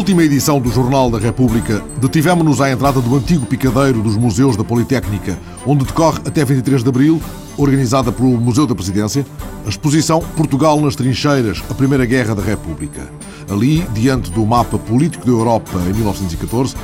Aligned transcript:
Última 0.00 0.22
edição 0.22 0.58
do 0.58 0.72
Jornal 0.72 1.10
da 1.10 1.18
República, 1.18 1.84
detivemos-nos 2.00 2.62
à 2.62 2.70
entrada 2.70 3.02
do 3.02 3.14
antigo 3.14 3.44
picadeiro 3.44 4.00
dos 4.00 4.16
museus 4.16 4.56
da 4.56 4.64
Politécnica, 4.64 5.38
onde 5.66 5.84
decorre 5.84 6.20
até 6.24 6.42
23 6.42 6.82
de 6.82 6.88
abril, 6.88 7.20
organizada 7.58 8.10
pelo 8.10 8.30
Museu 8.40 8.66
da 8.66 8.74
Presidência, 8.74 9.26
a 9.66 9.68
exposição 9.68 10.20
Portugal 10.38 10.80
nas 10.80 10.96
Trincheiras, 10.96 11.62
a 11.68 11.74
Primeira 11.74 12.06
Guerra 12.06 12.34
da 12.34 12.42
República. 12.42 13.12
Ali, 13.46 13.86
diante 13.92 14.30
do 14.30 14.46
mapa 14.46 14.78
político 14.78 15.26
da 15.26 15.32
Europa 15.32 15.78
em 15.86 15.92
1914, 15.92 16.74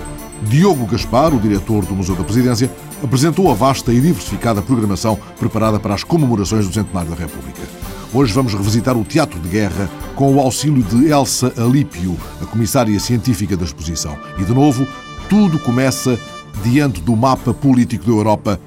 Diogo 0.42 0.84
Gaspar, 0.84 1.34
o 1.34 1.41
diretor 1.41 1.87
do 1.87 1.95
Museu 1.95 2.17
da 2.17 2.23
Presidência, 2.23 2.70
apresentou 3.03 3.51
a 3.51 3.55
vasta 3.55 3.95
e 3.95 3.98
diversificada 3.98 4.61
programação 4.61 5.19
preparada 5.39 5.80
para 5.80 5.95
as 5.95 6.05
comemorações 6.05 6.67
do 6.67 6.75
centenário 6.75 7.09
da 7.09 7.17
República. 7.17 7.62
Hoje 8.15 8.33
vamos 8.33 8.55
revisitar 8.55 8.96
o 8.96 9.05
Teatro 9.05 9.38
de 9.41 9.48
Guerra 9.48 9.91
com 10.14 10.34
o 10.34 10.41
auxílio 10.41 10.83
de 10.83 11.10
Elsa 11.10 11.52
Alípio, 11.56 12.16
a 12.41 12.47
comissária 12.47 12.98
científica 13.01 13.56
da 13.56 13.64
exposição. 13.64 14.16
E, 14.38 14.45
de 14.45 14.55
novo, 14.55 14.87
tudo 15.28 15.59
começa 15.59 16.19
diante 16.62 17.00
do 17.00 17.16
mapa 17.16 17.52
político 17.52 18.05
da 18.05 18.12
Europa 18.12 18.61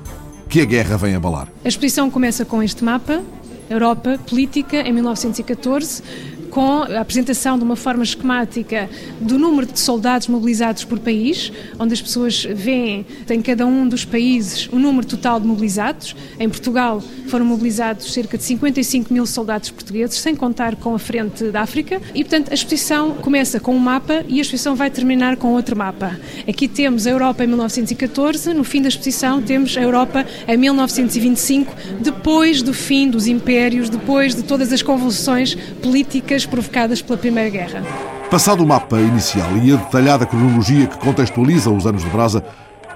que 0.49 0.59
a 0.61 0.65
guerra 0.65 0.97
vem 0.97 1.15
abalar. 1.15 1.47
A 1.63 1.67
exposição 1.67 2.11
começa 2.11 2.43
com 2.43 2.61
este 2.61 2.83
mapa, 2.83 3.23
Europa 3.69 4.19
Política, 4.27 4.81
em 4.81 4.91
1914, 4.91 6.03
com 6.49 6.83
a 6.83 7.01
apresentação 7.01 7.57
de 7.57 7.63
uma 7.63 7.75
forma 7.75 8.03
esquemática 8.03 8.89
do 9.19 9.37
número 9.37 9.65
de 9.67 9.79
soldados 9.79 10.27
mobilizados 10.27 10.83
por 10.83 10.99
país, 10.99 11.51
onde 11.77 11.93
as 11.93 12.01
pessoas 12.01 12.43
veem 12.43 13.05
em 13.29 13.41
cada 13.41 13.65
um 13.65 13.87
dos 13.87 14.05
países 14.05 14.67
o 14.71 14.79
número 14.79 15.05
total 15.05 15.39
de 15.39 15.47
mobilizados. 15.47 16.15
Em 16.39 16.49
Portugal 16.49 17.01
foram 17.27 17.45
mobilizados 17.45 18.11
cerca 18.11 18.37
de 18.37 18.43
55 18.43 19.13
mil 19.13 19.25
soldados 19.25 19.69
portugueses, 19.69 20.17
sem 20.17 20.35
contar 20.35 20.75
com 20.75 20.95
a 20.95 20.99
frente 20.99 21.45
da 21.45 21.61
África. 21.61 22.01
E, 22.13 22.23
portanto, 22.23 22.51
a 22.51 22.53
exposição 22.53 23.11
começa 23.15 23.59
com 23.59 23.75
um 23.75 23.79
mapa 23.79 24.25
e 24.27 24.39
a 24.39 24.41
exposição 24.41 24.75
vai 24.75 24.89
terminar 24.89 25.37
com 25.37 25.53
outro 25.53 25.75
mapa. 25.75 26.19
Aqui 26.47 26.67
temos 26.67 27.05
a 27.05 27.11
Europa 27.11 27.43
em 27.43 27.47
1914, 27.47 28.53
no 28.53 28.63
fim 28.63 28.81
da 28.81 28.87
exposição 28.87 29.41
temos 29.41 29.77
a 29.77 29.81
Europa 29.81 30.25
em 30.47 30.57
1925, 30.57 31.75
depois 32.01 32.61
do 32.61 32.73
fim 32.73 33.09
dos 33.09 33.27
impérios, 33.27 33.89
depois 33.89 34.33
de 34.35 34.43
todas 34.43 34.73
as 34.73 34.81
convulsões 34.81 35.55
políticas 35.81 36.38
provocadas 36.45 37.01
pela 37.01 37.17
Primeira 37.17 37.49
Guerra. 37.49 37.83
Passado 38.29 38.63
o 38.63 38.67
mapa 38.67 38.99
inicial 38.99 39.57
e 39.63 39.73
a 39.73 39.75
detalhada 39.75 40.25
cronologia 40.25 40.87
que 40.87 40.97
contextualiza 40.97 41.71
os 41.71 41.85
anos 41.87 42.03
de 42.03 42.09
Brasa, 42.09 42.43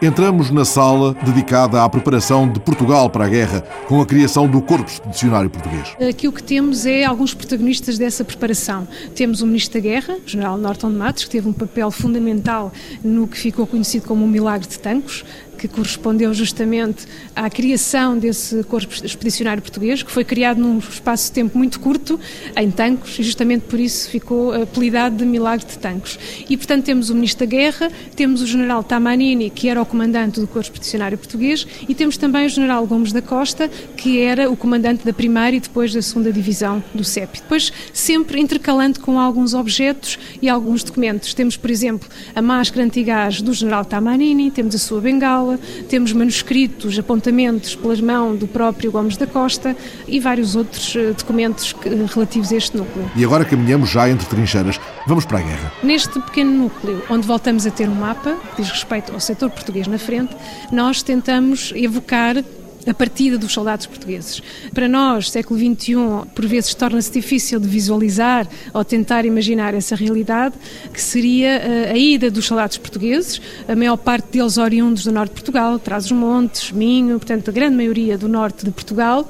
entramos 0.02 0.52
na 0.52 0.66
sala 0.66 1.16
dedicada 1.24 1.84
à 1.84 1.90
preparação 1.90 2.52
de 2.52 2.60
Portugal 2.60 3.10
para 3.10 3.26
a 3.26 3.30
guerra, 3.30 3.62
com 3.88 4.02
a 4.02 4.06
criação 4.06 4.48
do 4.48 4.62
Corpo 4.62 4.90
Expedicionário 4.90 5.50
Português. 5.50 5.96
Aqui 6.10 6.28
o 6.28 6.32
que 6.32 6.44
temos 6.44 6.86
é 6.86 7.06
alguns 7.06 7.34
protagonistas 7.34 7.98
dessa 7.98 8.24
preparação. 8.26 8.88
Temos 9.16 9.42
o 9.42 9.48
Ministro 9.48 9.76
da 9.76 9.80
Guerra, 9.80 10.18
o 10.26 10.30
General 10.30 10.58
Norton 10.58 10.90
de 10.90 10.98
Matos, 10.98 11.24
que 11.24 11.30
teve 11.30 11.48
um 11.48 11.54
papel 11.54 11.90
fundamental 11.90 12.72
no 13.04 13.28
que 13.28 13.38
ficou 13.38 13.66
conhecido 13.66 14.06
como 14.06 14.26
o 14.26 14.28
Milagre 14.28 14.68
de 14.68 14.78
Tancos, 14.78 15.24
que 15.68 15.76
correspondeu 15.76 16.34
justamente 16.34 17.06
à 17.34 17.50
criação 17.50 18.18
desse 18.18 18.64
corpo 18.64 18.94
expedicionário 19.04 19.62
português, 19.62 20.04
que 20.04 20.12
foi 20.12 20.26
criado 20.26 20.60
num 20.60 20.78
espaço 20.78 21.28
de 21.28 21.32
tempo 21.32 21.58
muito 21.58 21.80
curto, 21.80 22.20
em 22.56 22.70
Tancos, 22.70 23.18
e 23.18 23.24
justamente 23.24 23.62
por 23.62 23.80
isso 23.80 24.10
ficou 24.10 24.54
apelidado 24.54 25.16
de 25.16 25.26
Milagre 25.26 25.66
de 25.66 25.78
Tancos. 25.78 26.20
E, 26.50 26.58
portanto, 26.58 26.84
temos 26.84 27.10
o 27.10 27.16
Ministro 27.16 27.46
da 27.46 27.50
Guerra, 27.50 27.90
temos 28.16 28.42
o 28.42 28.46
General 28.46 28.84
Tamanini, 28.84 29.50
que 29.50 29.70
era 29.70 29.82
o 29.82 29.86
comandante 29.86 30.40
do 30.40 30.48
corpo 30.48 30.64
expedicionário 30.64 31.18
português, 31.18 31.66
e 31.88 31.96
temos 31.96 32.18
também 32.18 32.46
o 32.46 32.50
General 32.50 32.86
Gomes 32.86 33.14
da 33.14 33.22
Costa, 33.22 33.70
que 33.96 34.20
era 34.20 34.52
o 34.52 34.58
comandante 34.58 35.06
da 35.06 35.14
primeira 35.14 35.56
e 35.56 35.60
depois 35.60 35.94
da 35.94 36.02
segunda 36.02 36.32
divisão 36.32 36.84
do 36.94 37.04
CEP. 37.04 37.40
Depois, 37.42 37.72
sempre 37.94 38.40
intercalando 38.40 39.00
com 39.00 39.18
alguns 39.18 39.54
objetos 39.54 40.20
e 40.42 40.50
alguns 40.50 40.84
documentos. 40.84 41.34
Temos, 41.34 41.56
por 41.56 41.72
exemplo, 41.72 42.10
a 42.36 42.42
máscara 42.42 42.86
antigás 42.86 43.42
do 43.42 43.54
General 43.54 43.86
Tamanini, 43.86 44.52
temos 44.52 44.76
a 44.76 44.78
sua 44.78 45.00
bengala, 45.00 45.53
temos 45.90 46.14
manuscritos, 46.14 46.98
apontamentos 46.98 47.76
pelas 47.76 48.02
mãos 48.02 48.38
do 48.40 48.48
próprio 48.48 48.92
Gomes 48.92 49.18
da 49.18 49.28
Costa 49.28 49.76
e 50.08 50.20
vários 50.20 50.56
outros 50.56 50.96
eh, 50.96 51.14
documentos 51.18 51.76
relativos 52.14 52.52
a 52.52 52.56
este 52.56 52.78
núcleo. 52.78 53.10
E 53.16 53.24
agora 53.24 53.46
caminhamos 53.46 53.90
já 53.90 54.10
entre 54.10 54.28
trincheiras. 54.28 54.80
Vamos 55.08 55.26
para 55.26 55.40
a 55.40 55.42
guerra. 55.42 55.72
Neste 55.84 56.20
pequeno 56.20 56.52
núcleo, 56.52 57.04
onde 57.10 57.28
voltamos 57.28 57.66
a 57.66 57.72
ter 57.72 57.90
um 57.90 57.96
mapa 57.96 58.38
que 58.56 58.62
diz 58.62 58.72
respeito 58.72 59.12
ao 59.12 59.20
setor 59.20 59.50
português 59.50 59.88
na 59.88 59.98
frente, 59.98 60.36
nós 60.72 61.02
tentamos 61.02 61.72
evocar 61.76 62.44
a 62.86 62.94
partida 62.94 63.38
dos 63.38 63.54
soldados 63.54 63.86
portugueses. 63.86 64.42
Para 64.74 64.88
nós, 64.88 65.30
século 65.30 65.60
XXI, 65.60 65.96
por 66.34 66.46
vezes 66.46 66.74
torna-se 66.74 67.12
difícil 67.12 67.60
de 67.60 67.68
visualizar 67.68 68.48
ou 68.74 68.84
tentar 68.84 69.26
imaginar 69.26 69.74
essa 69.74 69.96
realidade, 69.96 70.56
que 70.92 71.02
seria 71.02 71.50
eh, 71.50 71.92
a 71.92 71.98
ida 71.98 72.30
dos 72.30 72.46
soldados 72.46 72.78
portugueses, 72.78 73.42
a 73.68 73.76
maior 73.76 73.98
parte 73.98 74.30
deles 74.32 74.58
oriundos 74.58 75.04
do 75.06 75.12
norte 75.12 75.30
de 75.30 75.36
Portugal, 75.36 75.80
Trás-os-Montes, 75.80 76.72
Minho, 76.72 77.18
portanto, 77.20 77.50
a 77.50 77.52
grande 77.52 77.76
maioria 77.76 78.18
do 78.18 78.28
norte 78.28 78.66
de 78.66 78.72
Portugal. 78.72 79.30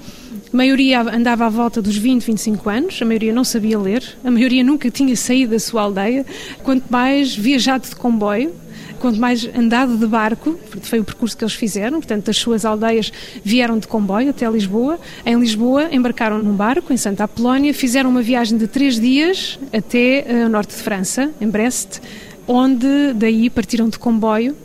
A 0.52 0.58
maioria 0.58 1.02
andava 1.02 1.46
à 1.46 1.50
volta 1.50 1.82
dos 1.82 1.98
20, 1.98 2.24
25 2.24 2.70
anos, 2.70 3.00
a 3.02 3.06
maioria 3.06 3.34
não 3.34 3.44
sabia 3.44 3.78
ler, 3.80 4.04
a 4.24 4.30
maioria 4.30 4.64
nunca 4.64 4.90
tinha 4.90 5.16
saído 5.16 5.52
da 5.52 5.60
sua 5.60 5.82
aldeia, 5.82 6.26
quanto 6.64 6.86
mais 6.90 7.36
viajado 7.36 7.88
de 7.88 7.96
comboio, 7.96 8.54
quanto 9.04 9.20
mais 9.20 9.46
andado 9.54 9.98
de 9.98 10.08
barco, 10.08 10.58
foi 10.82 11.02
o 11.02 11.04
percurso 11.04 11.36
que 11.36 11.44
eles 11.44 11.54
fizeram, 11.54 12.00
portanto, 12.00 12.30
as 12.32 12.38
suas 12.38 12.64
aldeias 12.64 13.12
vieram 13.44 13.78
de 13.78 13.86
comboio 13.86 14.30
até 14.30 14.50
Lisboa. 14.50 14.98
Em 15.26 15.38
Lisboa, 15.38 15.90
embarcaram 15.92 16.42
num 16.42 16.54
barco 16.54 16.94
em 16.94 16.96
Santa 16.96 17.26
Apolónia, 17.26 17.74
fizeram 17.74 18.10
uma 18.10 18.22
viagem 18.22 18.58
de 18.58 18.66
três 18.66 18.98
dias 18.98 19.60
até 19.74 20.26
uh, 20.26 20.46
o 20.46 20.50
norte 20.50 20.74
de 20.74 20.82
França, 20.82 21.30
em 21.42 21.50
Brest, 21.50 22.00
onde 22.48 23.12
daí 23.14 23.50
partiram 23.50 23.90
de 23.90 24.00
comboio 24.00 24.56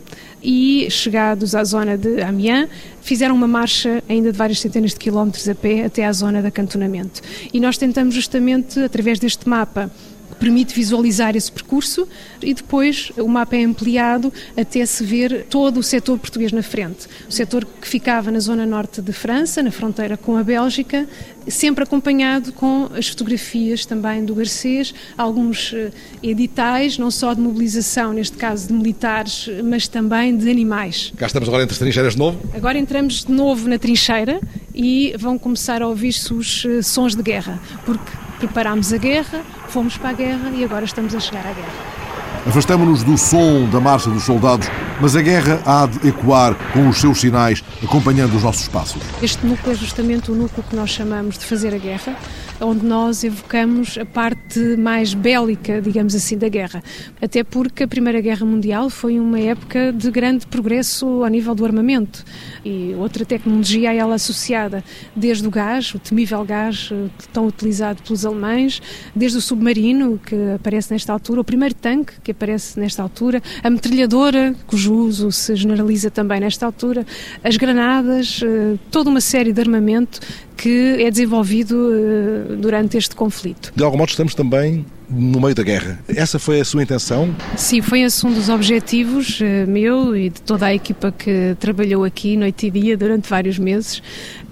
e, 0.41 0.87
chegados 0.89 1.53
à 1.53 1.61
zona 1.65 1.97
de 1.97 2.21
Amiens, 2.21 2.69
fizeram 3.01 3.35
uma 3.35 3.47
marcha 3.47 4.01
ainda 4.07 4.31
de 4.31 4.37
várias 4.37 4.61
centenas 4.61 4.91
de 4.91 4.99
quilómetros 4.99 5.49
a 5.49 5.55
pé 5.55 5.83
até 5.83 6.05
à 6.05 6.13
zona 6.13 6.41
de 6.41 6.47
acantonamento. 6.47 7.21
E 7.53 7.59
nós 7.59 7.77
tentamos 7.77 8.15
justamente, 8.15 8.79
através 8.79 9.19
deste 9.19 9.49
mapa, 9.49 9.91
permite 10.39 10.73
visualizar 10.73 11.35
esse 11.35 11.51
percurso 11.51 12.07
e 12.41 12.53
depois 12.53 13.11
o 13.17 13.27
mapa 13.27 13.55
é 13.55 13.63
ampliado 13.63 14.31
até 14.55 14.85
se 14.85 15.03
ver 15.03 15.45
todo 15.49 15.79
o 15.79 15.83
setor 15.83 16.17
português 16.17 16.51
na 16.51 16.63
frente. 16.63 17.07
O 17.27 17.31
setor 17.31 17.65
que 17.65 17.87
ficava 17.87 18.31
na 18.31 18.39
zona 18.39 18.65
norte 18.65 19.01
de 19.01 19.11
França, 19.11 19.61
na 19.61 19.71
fronteira 19.71 20.17
com 20.17 20.37
a 20.37 20.43
Bélgica, 20.43 21.07
sempre 21.47 21.83
acompanhado 21.83 22.53
com 22.53 22.89
as 22.95 23.07
fotografias 23.07 23.85
também 23.85 24.23
do 24.23 24.35
Garcês, 24.35 24.93
alguns 25.17 25.73
eh, 25.73 25.91
editais, 26.21 26.97
não 26.97 27.11
só 27.11 27.33
de 27.33 27.41
mobilização, 27.41 28.13
neste 28.13 28.37
caso 28.37 28.67
de 28.67 28.73
militares, 28.73 29.49
mas 29.63 29.87
também 29.87 30.37
de 30.37 30.49
animais. 30.49 31.11
Cá 31.17 31.27
estamos 31.27 31.49
agora 31.49 31.63
entre 31.63 31.73
as 31.73 31.79
trincheiras 31.79 32.13
de 32.13 32.19
novo? 32.19 32.39
Agora 32.53 32.77
entramos 32.77 33.25
de 33.25 33.31
novo 33.31 33.67
na 33.67 33.77
trincheira 33.77 34.39
e 34.73 35.13
vão 35.17 35.37
começar 35.37 35.81
a 35.81 35.87
ouvir-se 35.87 36.33
os 36.33 36.65
eh, 36.65 36.81
sons 36.81 37.15
de 37.15 37.23
guerra, 37.23 37.59
porque 37.85 38.28
preparámos 38.39 38.91
a 38.93 38.97
guerra, 38.97 39.41
fomos 39.67 39.97
para 39.97 40.09
a 40.09 40.13
guerra 40.13 40.49
e 40.51 40.63
agora 40.63 40.85
estamos 40.85 41.13
a 41.13 41.19
chegar 41.19 41.45
à 41.45 41.53
guerra. 41.53 41.99
Afastamos-nos 42.47 43.03
do 43.03 43.17
som 43.17 43.69
da 43.69 43.79
marcha 43.81 44.09
dos 44.09 44.23
soldados, 44.23 44.67
mas 45.01 45.15
a 45.15 45.21
guerra 45.21 45.61
há 45.65 45.85
de 45.85 46.07
ecoar 46.07 46.55
com 46.71 46.87
os 46.87 46.97
seus 46.97 47.19
sinais, 47.19 47.63
acompanhando 47.83 48.35
os 48.35 48.43
nossos 48.43 48.67
passos. 48.67 49.01
Este 49.21 49.45
núcleo 49.45 49.73
é 49.73 49.75
justamente 49.75 50.31
o 50.31 50.35
núcleo 50.35 50.63
que 50.67 50.75
nós 50.75 50.89
chamamos 50.89 51.37
de 51.37 51.45
fazer 51.45 51.75
a 51.75 51.77
guerra, 51.77 52.15
onde 52.61 52.85
nós 52.85 53.23
evocamos 53.23 53.97
a 53.97 54.05
parte 54.05 54.59
mais 54.77 55.13
bélica, 55.13 55.81
digamos 55.81 56.13
assim, 56.13 56.37
da 56.37 56.49
guerra. 56.49 56.83
Até 57.21 57.43
porque 57.43 57.83
a 57.83 57.87
Primeira 57.87 58.19
Guerra 58.21 58.45
Mundial 58.45 58.89
foi 58.89 59.19
uma 59.19 59.39
época 59.39 59.93
de 59.93 60.11
grande 60.11 60.45
progresso 60.47 61.23
ao 61.23 61.27
nível 61.27 61.55
do 61.55 61.65
armamento 61.65 62.23
e 62.63 62.93
outra 62.97 63.23
tecnologia 63.25 63.91
a 63.91 63.93
ela 63.93 64.15
associada, 64.15 64.83
desde 65.15 65.47
o 65.47 65.51
gás, 65.51 65.93
o 65.93 65.99
temível 65.99 66.43
gás 66.43 66.89
eh, 66.91 67.07
tão 67.31 67.47
utilizado 67.47 68.01
pelos 68.03 68.25
alemães, 68.25 68.81
desde 69.15 69.37
o 69.37 69.41
submarino, 69.41 70.19
que 70.25 70.35
aparece 70.55 70.91
nesta 70.91 71.13
altura, 71.13 71.41
o 71.41 71.43
primeiro 71.43 71.75
tanque, 71.75 72.13
que 72.23 72.31
aparece 72.31 72.79
nesta 72.79 73.01
altura, 73.01 73.41
a 73.63 73.69
metralhadora, 73.69 74.53
cujo 74.67 74.93
uso 74.93 75.31
se 75.31 75.55
generaliza 75.55 76.11
também 76.11 76.39
nesta 76.39 76.65
altura, 76.65 77.05
as 77.43 77.55
granadas, 77.57 78.41
eh, 78.43 78.77
toda 78.91 79.09
uma 79.09 79.21
série 79.21 79.53
de 79.53 79.61
armamento 79.61 80.19
que 80.59 81.01
é 81.01 81.09
desenvolvido 81.09 81.89
eh, 81.93 82.48
durante 82.57 82.97
este 82.97 83.15
conflito. 83.15 83.71
De 83.75 83.83
algum 83.83 83.97
modo 83.97 84.09
estamos 84.09 84.33
também 84.33 84.85
no 85.09 85.39
meio 85.39 85.55
da 85.55 85.63
guerra. 85.63 85.99
Essa 86.07 86.37
foi 86.37 86.59
a 86.59 86.65
sua 86.65 86.83
intenção? 86.83 87.35
Sim, 87.57 87.81
foi 87.81 88.01
esse 88.01 88.25
um 88.25 88.33
dos 88.33 88.49
objetivos 88.49 89.39
uh, 89.39 89.67
meu 89.67 90.15
e 90.15 90.29
de 90.29 90.41
toda 90.41 90.67
a 90.67 90.73
equipa 90.73 91.11
que 91.11 91.55
trabalhou 91.59 92.03
aqui 92.03 92.37
noite 92.37 92.67
e 92.67 92.71
dia 92.71 92.97
durante 92.97 93.29
vários 93.29 93.57
meses 93.57 94.01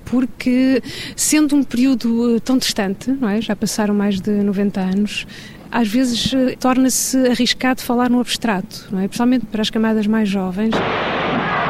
porque 0.05 0.81
sendo 1.17 1.53
um 1.55 1.63
período 1.63 2.39
tão 2.39 2.57
distante, 2.57 3.11
não 3.11 3.27
é? 3.27 3.41
já 3.41 3.55
passaram 3.55 3.93
mais 3.93 4.21
de 4.21 4.31
90 4.31 4.79
anos, 4.79 5.27
às 5.69 5.87
vezes 5.87 6.31
torna-se 6.59 7.17
arriscado 7.27 7.81
falar 7.81 8.09
no 8.09 8.19
abstrato, 8.21 8.87
não 8.89 8.99
é? 8.99 9.07
Principalmente 9.07 9.45
para 9.47 9.61
as 9.61 9.69
camadas 9.69 10.07
mais 10.07 10.29
jovens. 10.29 10.73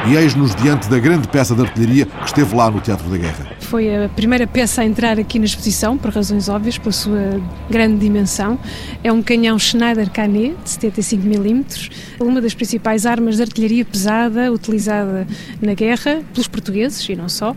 E 0.06 0.16
eis-nos 0.16 0.56
diante 0.56 0.90
da 0.90 1.00
grande 1.00 1.28
peça 1.28 1.56
de 1.56 1.62
artilharia 1.62 2.06
que 2.06 2.26
esteve 2.26 2.56
lá 2.56 2.70
no 2.70 2.80
Teatro 2.80 3.10
da 3.10 3.18
Guerra. 3.18 3.48
Foi 3.60 4.06
a 4.06 4.10
primeira 4.10 4.48
peça 4.48 4.82
a 4.82 4.86
entrar 4.86 5.20
aqui 5.20 5.40
na 5.40 5.46
exposição, 5.46 5.98
por 5.98 6.12
razões 6.12 6.48
óbvias, 6.48 6.78
pela 6.78 6.92
sua 6.92 7.42
grande 7.70 7.98
dimensão. 7.98 8.58
É 9.04 9.12
um 9.12 9.22
canhão 9.22 9.58
Schneider 9.60 10.10
Canet, 10.10 10.56
de 10.64 10.70
75mm, 10.70 11.92
uma 12.22 12.40
das 12.40 12.54
principais 12.54 13.06
armas 13.06 13.38
de 13.38 13.42
artilharia 13.42 13.84
pesada 13.84 14.52
utilizada 14.52 15.28
na 15.62 15.74
guerra 15.74 16.22
pelos 16.34 16.48
portugueses, 16.48 17.08
e 17.10 17.16
não 17.16 17.28
só, 17.28 17.56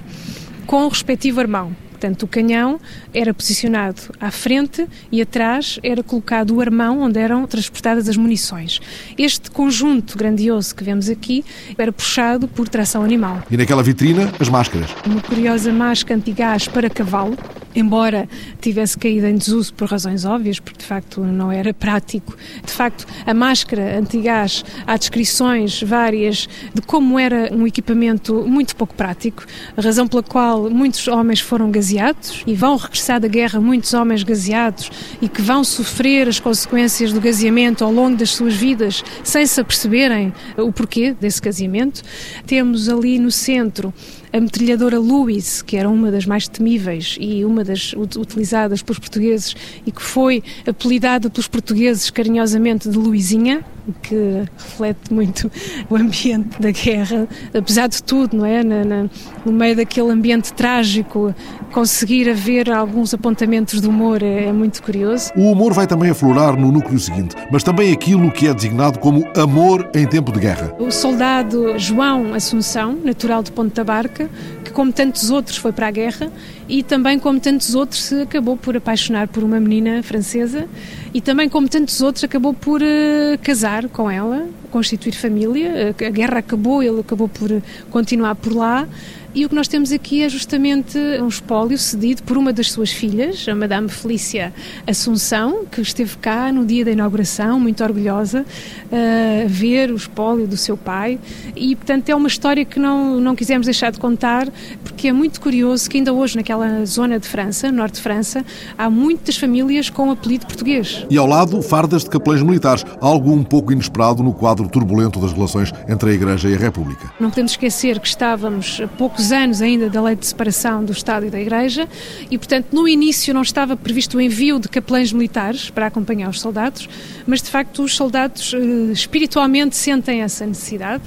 com 0.66 0.84
o 0.84 0.88
respectivo 0.88 1.40
armão. 1.40 1.76
Portanto, 2.00 2.22
o 2.22 2.26
canhão 2.26 2.80
era 3.12 3.34
posicionado 3.34 4.00
à 4.18 4.30
frente 4.30 4.88
e 5.12 5.20
atrás 5.20 5.78
era 5.82 6.02
colocado 6.02 6.56
o 6.56 6.60
armão 6.62 7.02
onde 7.02 7.20
eram 7.20 7.46
transportadas 7.46 8.08
as 8.08 8.16
munições. 8.16 8.80
Este 9.18 9.50
conjunto 9.50 10.16
grandioso 10.16 10.74
que 10.74 10.82
vemos 10.82 11.10
aqui 11.10 11.44
era 11.76 11.92
puxado 11.92 12.48
por 12.48 12.70
tração 12.70 13.04
animal. 13.04 13.42
E 13.50 13.56
naquela 13.56 13.82
vitrina, 13.82 14.32
as 14.40 14.48
máscaras. 14.48 14.88
Uma 15.04 15.20
curiosa 15.20 15.70
máscara 15.74 16.18
antigás 16.18 16.66
para 16.66 16.88
cavalo, 16.88 17.36
embora 17.74 18.28
tivesse 18.60 18.98
caído 18.98 19.26
em 19.26 19.36
desuso 19.36 19.72
por 19.74 19.88
razões 19.88 20.24
óbvias, 20.24 20.58
porque 20.58 20.78
de 20.78 20.84
facto 20.84 21.20
não 21.20 21.50
era 21.50 21.72
prático. 21.72 22.36
De 22.64 22.72
facto, 22.72 23.06
a 23.26 23.34
máscara 23.34 23.98
antigás, 23.98 24.64
há 24.86 24.96
descrições 24.96 25.82
várias 25.82 26.48
de 26.74 26.82
como 26.82 27.18
era 27.18 27.50
um 27.52 27.66
equipamento 27.66 28.44
muito 28.46 28.74
pouco 28.76 28.94
prático, 28.94 29.44
a 29.76 29.80
razão 29.80 30.06
pela 30.06 30.22
qual 30.22 30.70
muitos 30.70 31.06
homens 31.08 31.40
foram 31.40 31.70
gaseados 31.70 32.42
e 32.46 32.54
vão 32.54 32.76
regressar 32.76 33.20
da 33.20 33.28
guerra 33.28 33.60
muitos 33.60 33.94
homens 33.94 34.22
gaseados 34.22 34.90
e 35.20 35.28
que 35.28 35.42
vão 35.42 35.62
sofrer 35.64 36.28
as 36.28 36.40
consequências 36.40 37.12
do 37.12 37.20
gaseamento 37.20 37.84
ao 37.84 37.92
longo 37.92 38.16
das 38.16 38.30
suas 38.30 38.54
vidas 38.54 39.04
sem 39.22 39.46
se 39.46 39.60
aperceberem 39.60 40.32
o 40.56 40.72
porquê 40.72 41.14
desse 41.18 41.40
gaseamento. 41.40 42.02
Temos 42.46 42.88
ali 42.88 43.18
no 43.18 43.30
centro 43.30 43.92
a 44.32 44.40
metralhadora 44.40 44.98
Lewis, 44.98 45.60
que 45.60 45.76
era 45.76 45.88
uma 45.88 46.10
das 46.10 46.24
mais 46.24 46.46
temíveis 46.46 47.16
e 47.18 47.44
uma 47.44 47.59
das 47.64 47.92
utilizadas 47.94 48.82
pelos 48.82 48.98
portugueses 48.98 49.54
e 49.86 49.92
que 49.92 50.02
foi 50.02 50.42
apelidada 50.66 51.30
pelos 51.30 51.48
portugueses 51.48 52.10
carinhosamente 52.10 52.88
de 52.88 52.96
Luizinha, 52.96 53.64
que 54.02 54.44
reflete 54.56 55.12
muito 55.12 55.50
o 55.88 55.96
ambiente 55.96 56.60
da 56.60 56.70
guerra, 56.70 57.28
apesar 57.54 57.88
de 57.88 58.02
tudo, 58.02 58.36
não 58.36 58.46
é? 58.46 58.62
Na, 58.62 58.84
na, 58.84 59.10
no 59.44 59.52
meio 59.52 59.76
daquele 59.76 60.10
ambiente 60.10 60.52
trágico, 60.52 61.34
conseguir 61.72 62.28
haver 62.28 62.70
alguns 62.70 63.14
apontamentos 63.14 63.80
de 63.80 63.88
humor 63.88 64.22
é, 64.22 64.46
é 64.46 64.52
muito 64.52 64.82
curioso. 64.82 65.30
O 65.36 65.52
humor 65.52 65.72
vai 65.72 65.86
também 65.86 66.10
aflorar 66.10 66.56
no 66.56 66.70
núcleo 66.70 66.98
seguinte, 66.98 67.36
mas 67.50 67.62
também 67.62 67.92
aquilo 67.92 68.30
que 68.30 68.46
é 68.46 68.54
designado 68.54 68.98
como 68.98 69.26
amor 69.36 69.88
em 69.94 70.06
tempo 70.06 70.32
de 70.32 70.40
guerra. 70.40 70.74
O 70.78 70.90
soldado 70.90 71.78
João 71.78 72.34
Assunção, 72.34 72.98
natural 73.04 73.42
de 73.42 73.52
Ponta 73.52 73.84
Barca, 73.84 74.28
que, 74.64 74.70
como 74.70 74.92
tantos 74.92 75.30
outros, 75.30 75.56
foi 75.56 75.72
para 75.72 75.88
a 75.88 75.90
guerra 75.90 76.30
e 76.68 76.82
também, 76.82 77.18
como 77.18 77.40
tantos 77.40 77.74
outros, 77.74 78.02
se 78.04 78.22
acabou 78.22 78.56
por 78.56 78.76
apaixonar 78.76 79.28
por 79.28 79.42
uma 79.42 79.58
menina 79.60 80.02
francesa 80.02 80.68
e 81.12 81.20
também, 81.20 81.48
como 81.48 81.68
tantos 81.68 82.00
outros, 82.00 82.22
acabou 82.22 82.54
por 82.54 82.80
uh, 82.80 83.38
casar 83.42 83.88
com 83.88 84.10
ela, 84.10 84.46
constituir 84.70 85.12
família. 85.12 85.94
A 85.98 86.10
guerra 86.10 86.38
acabou, 86.38 86.82
ele 86.82 87.00
acabou 87.00 87.28
por 87.28 87.50
continuar 87.90 88.36
por 88.36 88.54
lá. 88.54 88.86
E 89.32 89.46
o 89.46 89.48
que 89.48 89.54
nós 89.54 89.68
temos 89.68 89.92
aqui 89.92 90.24
é 90.24 90.28
justamente 90.28 90.98
um 91.22 91.28
espólio 91.28 91.78
cedido 91.78 92.24
por 92.24 92.36
uma 92.36 92.52
das 92.52 92.72
suas 92.72 92.90
filhas, 92.90 93.46
a 93.48 93.54
Madame 93.54 93.88
Felícia 93.88 94.52
Assunção, 94.84 95.64
que 95.70 95.80
esteve 95.80 96.16
cá 96.16 96.50
no 96.50 96.66
dia 96.66 96.84
da 96.84 96.90
inauguração, 96.90 97.60
muito 97.60 97.84
orgulhosa, 97.84 98.44
a 98.90 99.46
ver 99.46 99.92
o 99.92 99.94
espólio 99.94 100.48
do 100.48 100.56
seu 100.56 100.76
pai. 100.76 101.20
E, 101.54 101.76
portanto, 101.76 102.08
é 102.08 102.14
uma 102.14 102.26
história 102.26 102.64
que 102.64 102.80
não, 102.80 103.20
não 103.20 103.36
quisemos 103.36 103.66
deixar 103.66 103.92
de 103.92 104.00
contar, 104.00 104.48
porque 104.82 105.06
é 105.06 105.12
muito 105.12 105.40
curioso 105.40 105.88
que 105.88 105.98
ainda 105.98 106.12
hoje, 106.12 106.34
naquela 106.34 106.84
zona 106.84 107.20
de 107.20 107.28
França, 107.28 107.70
norte 107.70 107.94
de 107.94 108.00
França, 108.00 108.44
há 108.76 108.90
muitas 108.90 109.36
famílias 109.36 109.88
com 109.88 110.10
apelido 110.10 110.44
português. 110.46 111.06
E 111.08 111.16
ao 111.16 111.26
lado, 111.26 111.62
fardas 111.62 112.02
de 112.02 112.10
capelães 112.10 112.42
militares, 112.42 112.84
algo 113.00 113.32
um 113.32 113.44
pouco 113.44 113.72
inesperado 113.72 114.24
no 114.24 114.32
quadro 114.32 114.68
turbulento 114.68 115.20
das 115.20 115.32
relações 115.32 115.72
entre 115.88 116.10
a 116.10 116.12
Igreja 116.12 116.50
e 116.50 116.54
a 116.54 116.58
República. 116.58 117.12
Não 117.20 117.30
podemos 117.30 117.52
esquecer 117.52 118.00
que 118.00 118.08
estávamos 118.08 118.82
pouco 118.98 119.19
poucos 119.19 119.19
anos 119.30 119.60
ainda 119.60 119.90
da 119.90 120.00
lei 120.00 120.16
de 120.16 120.26
separação 120.26 120.84
do 120.84 120.92
Estado 120.92 121.26
e 121.26 121.30
da 121.30 121.40
Igreja 121.40 121.86
e, 122.30 122.38
portanto, 122.38 122.68
no 122.72 122.88
início 122.88 123.34
não 123.34 123.42
estava 123.42 123.76
previsto 123.76 124.16
o 124.16 124.20
envio 124.20 124.58
de 124.58 124.68
capelães 124.68 125.12
militares 125.12 125.68
para 125.68 125.86
acompanhar 125.86 126.30
os 126.30 126.40
soldados, 126.40 126.88
mas 127.26 127.42
de 127.42 127.50
facto 127.50 127.82
os 127.82 127.94
soldados 127.94 128.54
eh, 128.54 128.92
espiritualmente 128.92 129.76
sentem 129.76 130.22
essa 130.22 130.46
necessidade 130.46 131.02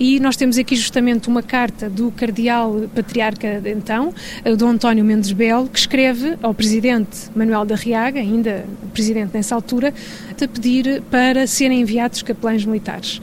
e 0.00 0.18
nós 0.18 0.36
temos 0.36 0.56
aqui 0.56 0.74
justamente 0.74 1.28
uma 1.28 1.42
carta 1.42 1.90
do 1.90 2.10
cardeal 2.12 2.88
patriarca 2.94 3.60
de 3.60 3.70
então, 3.70 4.14
eh, 4.44 4.56
do 4.56 4.66
António 4.66 5.04
Mendes 5.04 5.32
Belo, 5.32 5.68
que 5.68 5.78
escreve 5.78 6.38
ao 6.42 6.54
presidente 6.54 7.28
Manuel 7.36 7.66
da 7.66 7.76
Riaga, 7.76 8.18
ainda 8.18 8.64
presidente 8.94 9.32
nessa 9.34 9.54
altura, 9.54 9.92
a 10.30 10.48
pedir 10.48 11.02
para 11.10 11.46
serem 11.46 11.80
enviados 11.80 12.22
capelães 12.22 12.64
militares 12.64 13.20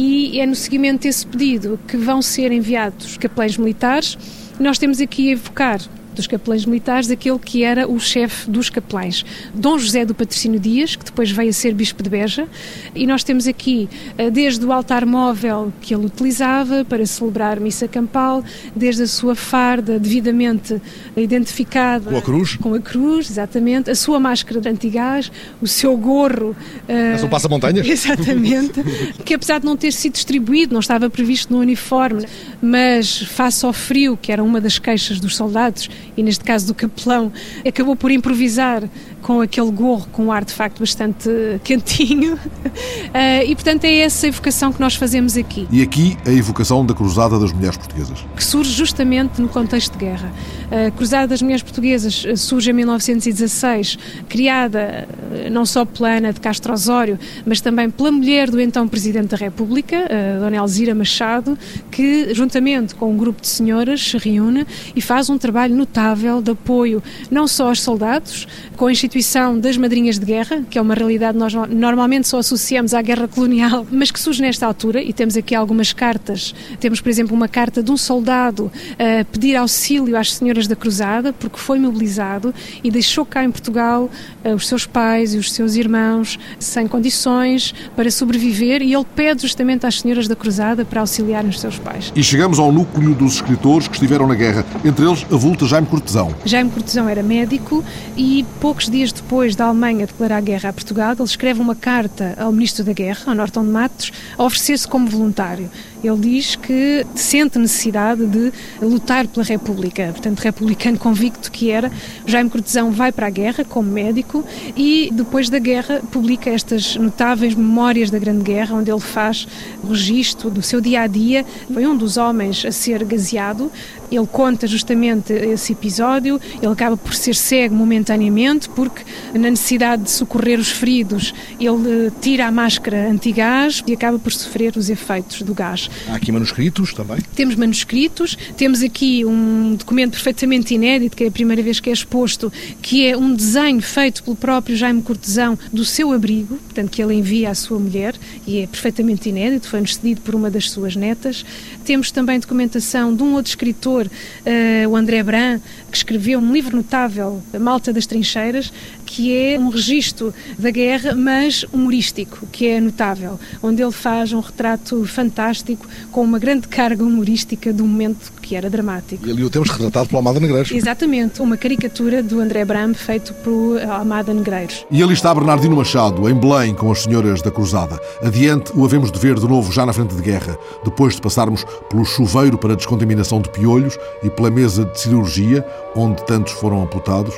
e 0.00 0.38
é 0.38 0.46
no 0.46 0.54
seguimento 0.54 1.02
desse 1.02 1.26
pedido 1.26 1.76
que 1.88 1.96
vão 1.96 2.22
ser 2.22 2.52
enviados 2.52 3.16
capelães 3.16 3.58
militares. 3.58 4.16
Nós 4.60 4.78
temos 4.78 5.00
aqui 5.00 5.30
a 5.30 5.32
evocar 5.32 5.80
dos 6.18 6.26
capelães 6.26 6.66
militares, 6.66 7.10
aquele 7.10 7.38
que 7.38 7.64
era 7.64 7.88
o 7.88 7.98
chefe 7.98 8.50
dos 8.50 8.68
capelães, 8.68 9.24
Dom 9.54 9.78
José 9.78 10.04
do 10.04 10.14
Patrocínio 10.14 10.60
Dias, 10.60 10.96
que 10.96 11.04
depois 11.04 11.30
veio 11.30 11.50
a 11.50 11.52
ser 11.52 11.72
bispo 11.74 12.02
de 12.02 12.10
Beja, 12.10 12.46
e 12.94 13.06
nós 13.06 13.24
temos 13.24 13.46
aqui 13.46 13.88
eh, 14.16 14.30
desde 14.30 14.64
o 14.64 14.72
altar 14.72 15.06
móvel 15.06 15.72
que 15.80 15.94
ele 15.94 16.06
utilizava 16.06 16.84
para 16.84 17.06
celebrar 17.06 17.60
missa 17.60 17.88
campal, 17.88 18.44
desde 18.74 19.04
a 19.04 19.06
sua 19.06 19.34
farda 19.34 19.98
devidamente 19.98 20.80
identificada 21.16 22.10
com 22.10 22.16
a 22.16 22.22
cruz, 22.22 22.56
com 22.56 22.74
a 22.74 22.80
cruz, 22.80 23.30
exatamente, 23.30 23.90
a 23.90 23.94
sua 23.94 24.18
máscara 24.18 24.60
de 24.60 24.68
antigás, 24.68 25.30
o 25.60 25.66
seu 25.66 25.96
gorro, 25.96 26.50
uh, 26.50 27.18
sua 27.18 27.28
passa-montanhas, 27.28 27.86
exatamente, 27.88 28.82
que 29.24 29.34
apesar 29.34 29.60
de 29.60 29.66
não 29.66 29.76
ter 29.76 29.92
sido 29.92 30.14
distribuído, 30.14 30.72
não 30.72 30.80
estava 30.80 31.08
previsto 31.08 31.52
no 31.52 31.60
uniforme, 31.60 32.24
mas 32.60 33.22
face 33.22 33.64
ao 33.64 33.72
frio, 33.72 34.18
que 34.20 34.32
era 34.32 34.42
uma 34.42 34.60
das 34.60 34.78
queixas 34.78 35.20
dos 35.20 35.36
soldados, 35.36 35.88
e 36.16 36.22
neste 36.22 36.44
caso 36.44 36.66
do 36.66 36.74
capelão, 36.74 37.32
acabou 37.66 37.96
por 37.96 38.10
improvisar 38.10 38.82
com 39.22 39.40
aquele 39.40 39.70
gorro 39.70 40.06
com 40.12 40.26
um 40.26 40.32
ar 40.32 40.44
de 40.44 40.52
facto 40.52 40.80
bastante 40.80 41.28
quentinho. 41.64 42.34
Uh, 42.34 43.44
e 43.46 43.54
portanto 43.54 43.84
é 43.84 43.98
essa 43.98 44.26
evocação 44.26 44.72
que 44.72 44.80
nós 44.80 44.94
fazemos 44.94 45.36
aqui. 45.36 45.66
E 45.70 45.82
aqui 45.82 46.16
a 46.26 46.30
evocação 46.30 46.84
da 46.84 46.94
Cruzada 46.94 47.38
das 47.38 47.52
Mulheres 47.52 47.76
Portuguesas. 47.76 48.24
Que 48.34 48.44
surge 48.44 48.72
justamente 48.72 49.40
no 49.40 49.48
contexto 49.48 49.92
de 49.92 49.98
guerra. 49.98 50.32
A 50.70 50.90
Cruzada 50.90 51.28
das 51.28 51.42
Mulheres 51.42 51.62
Portuguesas 51.62 52.24
eh, 52.26 52.36
surge 52.36 52.70
em 52.70 52.74
1916, 52.74 53.98
criada 54.28 55.08
eh, 55.32 55.50
não 55.50 55.64
só 55.64 55.84
pela 55.84 56.10
Ana 56.10 56.32
de 56.32 56.40
Castro 56.40 56.72
Osório, 56.72 57.18
mas 57.46 57.60
também 57.60 57.88
pela 57.88 58.12
mulher 58.12 58.50
do 58.50 58.60
então 58.60 58.86
Presidente 58.86 59.28
da 59.28 59.36
República, 59.36 59.96
a 59.96 60.38
Dona 60.40 60.56
Elzira 60.56 60.94
Machado, 60.94 61.58
que 61.90 62.34
juntamente 62.34 62.94
com 62.94 63.10
um 63.10 63.16
grupo 63.16 63.40
de 63.40 63.48
senhoras 63.48 64.02
se 64.02 64.18
reúne 64.18 64.66
e 64.94 65.00
faz 65.00 65.30
um 65.30 65.38
trabalho 65.38 65.74
notável 65.74 66.42
de 66.42 66.50
apoio 66.50 67.02
não 67.30 67.48
só 67.48 67.68
aos 67.68 67.80
soldados, 67.80 68.46
com 68.76 68.86
a 68.86 68.92
instituição 69.08 69.58
das 69.58 69.76
madrinhas 69.78 70.18
de 70.18 70.26
guerra, 70.26 70.62
que 70.68 70.78
é 70.78 70.82
uma 70.82 70.94
realidade 70.94 71.32
que 71.32 71.38
nós 71.38 71.54
normalmente 71.70 72.28
só 72.28 72.38
associamos 72.38 72.92
à 72.92 73.00
guerra 73.00 73.26
colonial, 73.26 73.86
mas 73.90 74.10
que 74.10 74.20
surge 74.20 74.42
nesta 74.42 74.66
altura, 74.66 75.02
e 75.02 75.14
temos 75.14 75.36
aqui 75.36 75.54
algumas 75.54 75.94
cartas. 75.94 76.54
Temos, 76.78 77.00
por 77.00 77.08
exemplo, 77.08 77.34
uma 77.34 77.48
carta 77.48 77.82
de 77.82 77.90
um 77.90 77.96
soldado 77.96 78.70
a 78.98 79.24
pedir 79.24 79.56
auxílio 79.56 80.16
às 80.16 80.34
senhoras 80.34 80.66
da 80.66 80.76
Cruzada, 80.76 81.32
porque 81.32 81.58
foi 81.58 81.78
mobilizado 81.78 82.54
e 82.84 82.90
deixou 82.90 83.24
cá 83.24 83.42
em 83.42 83.50
Portugal 83.50 84.10
eh, 84.44 84.54
os 84.54 84.68
seus 84.68 84.84
pais 84.84 85.34
e 85.34 85.38
os 85.38 85.52
seus 85.52 85.74
irmãos 85.74 86.38
sem 86.58 86.86
condições 86.86 87.74
para 87.96 88.10
sobreviver, 88.10 88.82
e 88.82 88.94
ele 88.94 89.06
pede 89.16 89.42
justamente 89.42 89.86
às 89.86 90.00
senhoras 90.00 90.28
da 90.28 90.36
Cruzada 90.36 90.84
para 90.84 91.00
auxiliarem 91.00 91.48
os 91.48 91.60
seus 91.60 91.78
pais. 91.78 92.12
E 92.14 92.22
chegamos 92.22 92.58
ao 92.58 92.70
núcleo 92.70 93.14
dos 93.14 93.34
escritores 93.36 93.88
que 93.88 93.94
estiveram 93.94 94.26
na 94.26 94.34
guerra, 94.34 94.66
entre 94.84 95.06
eles 95.06 95.24
a 95.30 95.36
vulta 95.36 95.66
Jaime 95.66 95.86
Cortesão. 95.86 96.34
Jaime 96.44 96.70
Cortesão 96.70 97.08
era 97.08 97.22
médico 97.22 97.82
e 98.16 98.44
poucos 98.60 98.90
dias 98.90 98.97
dias 98.98 99.12
depois 99.12 99.54
da 99.54 99.66
Alemanha 99.66 100.08
declarar 100.08 100.40
guerra 100.40 100.70
a 100.70 100.72
Portugal, 100.72 101.12
ele 101.12 101.22
escreve 101.22 101.60
uma 101.60 101.76
carta 101.76 102.34
ao 102.36 102.50
Ministro 102.50 102.84
da 102.84 102.92
Guerra, 102.92 103.22
ao 103.26 103.34
Norton 103.36 103.62
de 103.62 103.70
Matos, 103.70 104.10
a 104.36 104.42
oferecer-se 104.42 104.88
como 104.88 105.06
voluntário. 105.06 105.70
Ele 106.02 106.16
diz 106.16 106.56
que 106.56 107.06
sente 107.14 107.58
necessidade 107.58 108.26
de 108.26 108.52
lutar 108.80 109.26
pela 109.28 109.44
República. 109.44 110.10
Portanto, 110.12 110.40
republicano 110.40 110.98
convicto 110.98 111.50
que 111.50 111.70
era, 111.70 111.92
Jaime 112.26 112.50
Cortesão 112.50 112.90
vai 112.90 113.12
para 113.12 113.28
a 113.28 113.30
guerra 113.30 113.64
como 113.64 113.90
médico 113.90 114.44
e 114.76 115.10
depois 115.12 115.48
da 115.48 115.58
guerra 115.58 116.00
publica 116.10 116.50
estas 116.50 116.96
notáveis 116.96 117.54
memórias 117.54 118.10
da 118.10 118.18
Grande 118.18 118.42
Guerra, 118.42 118.76
onde 118.76 118.90
ele 118.90 119.00
faz 119.00 119.46
registro 119.88 120.50
do 120.50 120.62
seu 120.62 120.80
dia 120.80 121.02
a 121.02 121.06
dia. 121.06 121.44
Foi 121.72 121.86
um 121.86 121.96
dos 121.96 122.16
homens 122.16 122.64
a 122.64 122.72
ser 122.72 123.04
gaseado. 123.04 123.70
Ele 124.10 124.26
conta 124.26 124.66
justamente 124.66 125.32
esse 125.32 125.72
episódio. 125.72 126.40
Ele 126.62 126.72
acaba 126.72 126.96
por 126.96 127.14
ser 127.14 127.34
cego 127.34 127.74
momentaneamente, 127.74 128.68
porque 128.88 129.04
na 129.38 129.50
necessidade 129.50 130.04
de 130.04 130.10
socorrer 130.10 130.58
os 130.58 130.70
feridos, 130.70 131.34
ele 131.60 132.10
tira 132.20 132.46
a 132.46 132.52
máscara 132.52 133.10
antigás 133.10 133.82
e 133.86 133.92
acaba 133.92 134.18
por 134.18 134.32
sofrer 134.32 134.76
os 134.76 134.88
efeitos 134.90 135.42
do 135.42 135.54
gás. 135.54 135.90
Há 136.08 136.14
aqui 136.14 136.32
manuscritos 136.32 136.94
também? 136.94 137.18
Temos 137.34 137.54
manuscritos, 137.54 138.36
temos 138.56 138.82
aqui 138.82 139.24
um 139.24 139.74
documento 139.74 140.12
perfeitamente 140.12 140.74
inédito, 140.74 141.16
que 141.16 141.24
é 141.24 141.28
a 141.28 141.30
primeira 141.30 141.62
vez 141.62 141.80
que 141.80 141.90
é 141.90 141.92
exposto, 141.92 142.52
que 142.80 143.06
é 143.06 143.16
um 143.16 143.34
desenho 143.34 143.80
feito 143.80 144.22
pelo 144.22 144.36
próprio 144.36 144.76
Jaime 144.76 145.02
Cortesão 145.02 145.58
do 145.72 145.84
seu 145.84 146.12
abrigo, 146.12 146.56
portanto, 146.56 146.90
que 146.90 147.02
ele 147.02 147.14
envia 147.14 147.50
à 147.50 147.54
sua 147.54 147.78
mulher, 147.78 148.14
e 148.46 148.60
é 148.60 148.66
perfeitamente 148.66 149.28
inédito, 149.28 149.68
foi-nos 149.68 149.96
cedido 149.96 150.20
por 150.22 150.34
uma 150.34 150.50
das 150.50 150.70
suas 150.70 150.96
netas. 150.96 151.44
Temos 151.84 152.10
também 152.10 152.38
documentação 152.38 153.14
de 153.14 153.22
um 153.22 153.34
outro 153.34 153.50
escritor, 153.50 154.06
uh, 154.06 154.88
o 154.88 154.96
André 154.96 155.22
Bran, 155.22 155.60
que 155.90 155.96
escreveu 155.96 156.38
um 156.38 156.52
livro 156.52 156.76
notável, 156.76 157.42
A 157.52 157.58
Malta 157.58 157.92
das 157.92 158.06
Trincheiras, 158.06 158.72
que 159.08 159.34
é 159.34 159.58
um 159.58 159.70
registro 159.70 160.34
da 160.58 160.70
guerra, 160.70 161.14
mas 161.14 161.64
humorístico, 161.72 162.46
que 162.52 162.68
é 162.68 162.78
notável, 162.78 163.40
onde 163.62 163.82
ele 163.82 163.90
faz 163.90 164.34
um 164.34 164.40
retrato 164.40 165.02
fantástico 165.06 165.86
com 166.12 166.22
uma 166.22 166.38
grande 166.38 166.68
carga 166.68 167.02
humorística 167.02 167.72
do 167.72 167.84
momento 167.86 168.30
que 168.42 168.54
era 168.54 168.68
dramático. 168.68 169.26
E 169.26 169.30
ali 169.30 169.42
o 169.42 169.48
temos 169.50 169.70
retratado 169.70 170.08
pelo 170.08 170.18
Amada 170.18 170.38
Negreiros. 170.38 170.70
Exatamente, 170.70 171.40
uma 171.40 171.56
caricatura 171.56 172.22
do 172.22 172.38
André 172.38 172.64
Bram 172.66 172.92
feito 172.92 173.32
por 173.34 173.80
Amada 173.80 174.34
Negreiros. 174.34 174.84
E 174.90 175.02
ali 175.02 175.14
está 175.14 175.34
Bernardino 175.34 175.74
Machado, 175.74 176.28
em 176.28 176.34
Belém, 176.34 176.74
com 176.74 176.92
as 176.92 177.02
senhoras 177.02 177.40
da 177.40 177.50
Cruzada. 177.50 177.98
Adiante 178.22 178.72
o 178.74 178.84
havemos 178.84 179.10
de 179.10 179.18
ver 179.18 179.38
de 179.38 179.48
novo 179.48 179.72
já 179.72 179.86
na 179.86 179.92
frente 179.92 180.14
de 180.14 180.22
guerra, 180.22 180.58
depois 180.84 181.14
de 181.14 181.22
passarmos 181.22 181.64
pelo 181.88 182.04
chuveiro 182.04 182.58
para 182.58 182.76
descontaminação 182.76 183.40
de 183.40 183.48
piolhos 183.48 183.98
e 184.22 184.28
pela 184.28 184.50
mesa 184.50 184.84
de 184.84 185.00
cirurgia, 185.00 185.66
onde 185.96 186.22
tantos 186.26 186.52
foram 186.52 186.82
amputados, 186.82 187.34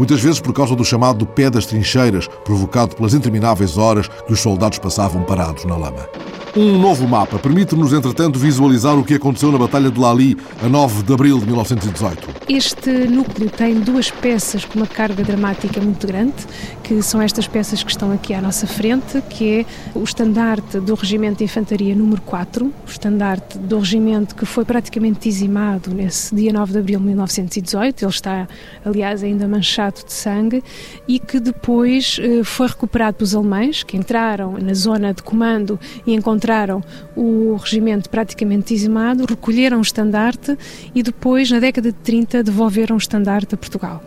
muitas 0.00 0.22
vezes 0.22 0.40
por 0.40 0.54
causa 0.54 0.74
do 0.74 0.82
chamado 0.82 1.26
pé 1.26 1.50
das 1.50 1.66
trincheiras, 1.66 2.26
provocado 2.42 2.96
pelas 2.96 3.12
intermináveis 3.12 3.76
horas 3.76 4.08
que 4.08 4.32
os 4.32 4.40
soldados 4.40 4.78
passavam 4.78 5.22
parados 5.24 5.66
na 5.66 5.76
lama. 5.76 6.08
Um 6.56 6.80
novo 6.80 7.06
mapa 7.06 7.38
permite-nos, 7.38 7.92
entretanto, 7.92 8.36
visualizar 8.36 8.98
o 8.98 9.04
que 9.04 9.14
aconteceu 9.14 9.52
na 9.52 9.58
Batalha 9.58 9.88
de 9.88 10.00
Lali, 10.00 10.36
a 10.60 10.68
9 10.68 11.04
de 11.04 11.12
abril 11.12 11.38
de 11.38 11.46
1918. 11.46 12.28
Este 12.48 12.90
núcleo 12.90 13.48
tem 13.48 13.78
duas 13.78 14.10
peças 14.10 14.64
com 14.64 14.80
uma 14.80 14.86
carga 14.86 15.22
dramática 15.22 15.80
muito 15.80 16.08
grande, 16.08 16.34
que 16.82 17.00
são 17.02 17.22
estas 17.22 17.46
peças 17.46 17.84
que 17.84 17.90
estão 17.92 18.10
aqui 18.10 18.34
à 18.34 18.40
nossa 18.40 18.66
frente, 18.66 19.22
que 19.30 19.60
é 19.60 19.66
o 19.94 20.02
estandarte 20.02 20.80
do 20.80 20.94
Regimento 20.94 21.38
de 21.38 21.44
Infantaria 21.44 21.94
número 21.94 22.20
4, 22.22 22.66
o 22.66 22.72
estandarte 22.90 23.56
do 23.56 23.78
regimento 23.78 24.34
que 24.34 24.44
foi 24.44 24.64
praticamente 24.64 25.20
dizimado 25.28 25.94
nesse 25.94 26.34
dia 26.34 26.52
9 26.52 26.72
de 26.72 26.78
abril 26.80 26.98
de 26.98 27.06
1918. 27.06 28.04
Ele 28.04 28.10
está, 28.10 28.48
aliás, 28.84 29.22
ainda 29.22 29.46
manchado 29.46 29.89
de 29.92 30.12
sangue 30.12 30.62
e 31.06 31.18
que 31.18 31.40
depois 31.40 32.18
eh, 32.20 32.44
foi 32.44 32.68
recuperado 32.68 33.18
pelos 33.18 33.34
alemães, 33.34 33.82
que 33.82 33.96
entraram 33.96 34.56
na 34.58 34.74
zona 34.74 35.12
de 35.12 35.22
comando 35.22 35.78
e 36.06 36.14
encontraram 36.14 36.82
o 37.16 37.56
regimento 37.56 38.08
praticamente 38.08 38.74
dizimado, 38.74 39.26
recolheram 39.26 39.78
o 39.78 39.82
estandarte 39.82 40.56
e 40.94 41.02
depois, 41.02 41.50
na 41.50 41.58
década 41.58 41.92
de 41.92 41.98
30, 41.98 42.42
devolveram 42.42 42.96
o 42.96 42.98
estandarte 42.98 43.54
a 43.54 43.58
Portugal. 43.58 44.02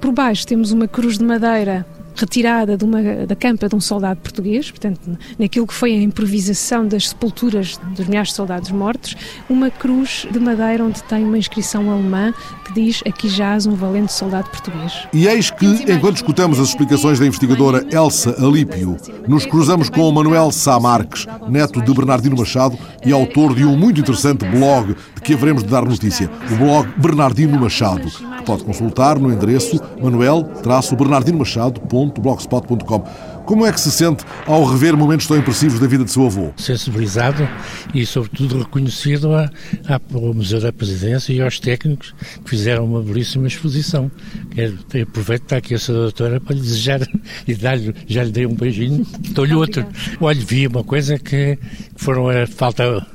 Por 0.00 0.12
baixo 0.12 0.46
temos 0.46 0.72
uma 0.72 0.86
cruz 0.86 1.18
de 1.18 1.24
madeira 1.24 1.84
retirada 2.18 2.76
de 2.76 2.84
uma, 2.84 3.26
da 3.26 3.36
campa 3.36 3.68
de 3.68 3.76
um 3.76 3.80
soldado 3.80 4.20
português, 4.20 4.70
portanto, 4.70 5.00
naquilo 5.38 5.66
que 5.66 5.74
foi 5.74 5.92
a 5.92 6.02
improvisação 6.02 6.86
das 6.86 7.08
sepulturas 7.08 7.78
dos 7.94 8.06
milhares 8.06 8.30
de 8.30 8.34
soldados 8.34 8.70
mortos, 8.70 9.14
uma 9.48 9.70
cruz 9.70 10.26
de 10.30 10.40
madeira 10.40 10.84
onde 10.84 11.02
tem 11.04 11.24
uma 11.24 11.38
inscrição 11.38 11.90
alemã 11.90 12.34
que 12.64 12.74
diz 12.74 13.02
aqui 13.06 13.28
jaz 13.28 13.66
um 13.66 13.74
valente 13.74 14.12
soldado 14.12 14.50
português. 14.50 15.06
E 15.12 15.28
eis 15.28 15.50
que, 15.50 15.66
enquanto 15.90 16.16
escutamos 16.16 16.58
as 16.58 16.68
explicações 16.68 17.18
da 17.18 17.26
investigadora 17.26 17.86
Elsa 17.90 18.34
Alípio, 18.44 18.96
nos 19.26 19.46
cruzamos 19.46 19.88
com 19.88 20.08
o 20.08 20.12
Manuel 20.12 20.50
Sá 20.50 20.78
Marques, 20.80 21.26
neto 21.48 21.80
de 21.80 21.94
Bernardino 21.94 22.36
Machado 22.36 22.76
e 23.04 23.12
autor 23.12 23.54
de 23.54 23.64
um 23.64 23.76
muito 23.76 24.00
interessante 24.00 24.44
blog 24.44 24.96
de 25.14 25.20
que 25.22 25.34
haveremos 25.34 25.62
de 25.62 25.68
dar 25.68 25.84
notícia, 25.84 26.28
o 26.52 26.56
blog 26.56 26.88
Bernardino 26.96 27.56
Machado, 27.58 28.10
que 28.10 28.44
pode 28.44 28.64
consultar 28.64 29.18
no 29.18 29.32
endereço 29.32 29.80
manuel-bernardino-machado.com 30.02 32.07
blogspot.com. 32.20 33.04
Como 33.44 33.64
é 33.64 33.72
que 33.72 33.80
se 33.80 33.90
sente 33.90 34.24
ao 34.46 34.64
rever 34.64 34.94
momentos 34.94 35.26
tão 35.26 35.36
impressivos 35.36 35.80
da 35.80 35.86
vida 35.86 36.04
de 36.04 36.10
seu 36.10 36.26
avô? 36.26 36.52
Sensibilizado 36.56 37.48
e, 37.94 38.04
sobretudo, 38.04 38.58
reconhecido 38.58 39.34
a, 39.34 39.50
a, 39.86 40.00
ao 40.12 40.34
Museu 40.34 40.60
da 40.60 40.70
Presidência 40.70 41.32
e 41.32 41.40
aos 41.40 41.58
técnicos 41.58 42.14
que 42.44 42.50
fizeram 42.50 42.84
uma 42.84 43.02
belíssima 43.02 43.46
exposição. 43.46 44.10
Quero, 44.50 44.78
aproveito 45.02 45.40
que 45.40 45.46
está 45.46 45.56
aqui 45.56 45.74
a 45.74 45.78
sua 45.78 45.94
doutora 45.94 46.40
para 46.40 46.54
lhe 46.54 46.60
desejar 46.60 47.00
e 47.48 47.54
dar-lhe, 47.54 47.94
já 48.06 48.22
lhe 48.22 48.30
dei 48.30 48.44
um 48.44 48.54
beijinho, 48.54 49.06
dou-lhe 49.30 49.54
outro. 49.54 49.86
Olha, 50.20 50.40
vi 50.44 50.66
uma 50.66 50.84
coisa 50.84 51.18
que 51.18 51.58
foram 51.96 52.28
a 52.28 52.46
falta 52.46 53.06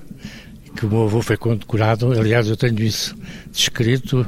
que 0.75 0.85
o 0.85 0.89
meu 0.89 1.03
avô 1.03 1.21
foi 1.21 1.37
condecorado, 1.37 2.11
aliás 2.11 2.47
eu 2.47 2.57
tenho 2.57 2.81
isso 2.81 3.15
descrito, 3.51 4.27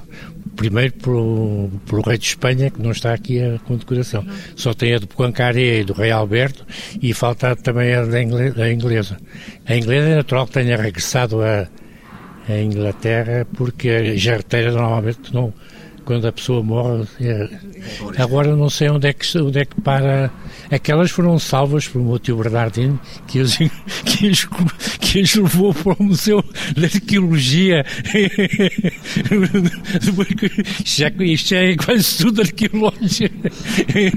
primeiro 0.56 0.94
pelo, 0.94 1.70
rei 2.06 2.18
de 2.18 2.26
Espanha, 2.26 2.70
que 2.70 2.82
não 2.82 2.92
está 2.92 3.14
aqui 3.14 3.42
a 3.42 3.60
condecoração. 3.60 4.26
Só 4.56 4.74
tem 4.74 4.94
a 4.94 5.00
do 5.00 5.08
Poincaré 5.08 5.80
e 5.80 5.84
do 5.84 5.94
rei 5.94 6.12
Alberto 6.12 6.66
e 7.02 7.14
falta 7.14 7.56
também 7.56 7.94
a 7.94 8.06
da 8.06 8.22
inglesa. 8.72 9.18
A 9.66 9.76
inglesa 9.76 10.10
é 10.10 10.16
natural 10.16 10.48
que 10.48 10.54
tenha 10.54 10.78
regressado 10.78 11.42
a 11.42 11.68
Inglaterra 12.62 13.48
porque 13.56 13.90
a 13.90 14.16
jarreteira 14.16 14.72
normalmente 14.72 15.34
não, 15.34 15.54
quando 16.06 16.28
a 16.28 16.32
pessoa 16.32 16.64
morre. 16.64 17.06
É... 17.20 17.50
Agora 18.18 18.56
não 18.56 18.70
sei 18.70 18.90
onde 18.90 19.08
é, 19.08 19.14
que, 19.14 19.38
onde 19.40 19.60
é 19.60 19.66
que 19.66 19.82
para. 19.82 20.32
Aquelas 20.72 21.12
foram 21.12 21.38
salvas 21.40 21.88
pelo 21.88 22.06
meu 22.06 22.20
tio 22.20 22.38
Bernardino, 22.38 23.00
que 23.28 23.40
as, 23.40 23.58
que 23.58 24.30
as, 24.30 24.48
que 25.00 25.22
as 25.22 25.36
levou 25.36 25.74
para 25.74 25.96
o 26.00 26.04
Museu 26.04 26.44
de 26.76 26.86
Arqueologia. 26.86 27.86
já, 30.84 31.10
isto 31.20 31.50
já 31.50 31.58
é 31.58 31.76
quase 31.76 32.18
tudo 32.18 32.42
arqueológico. 32.42 33.36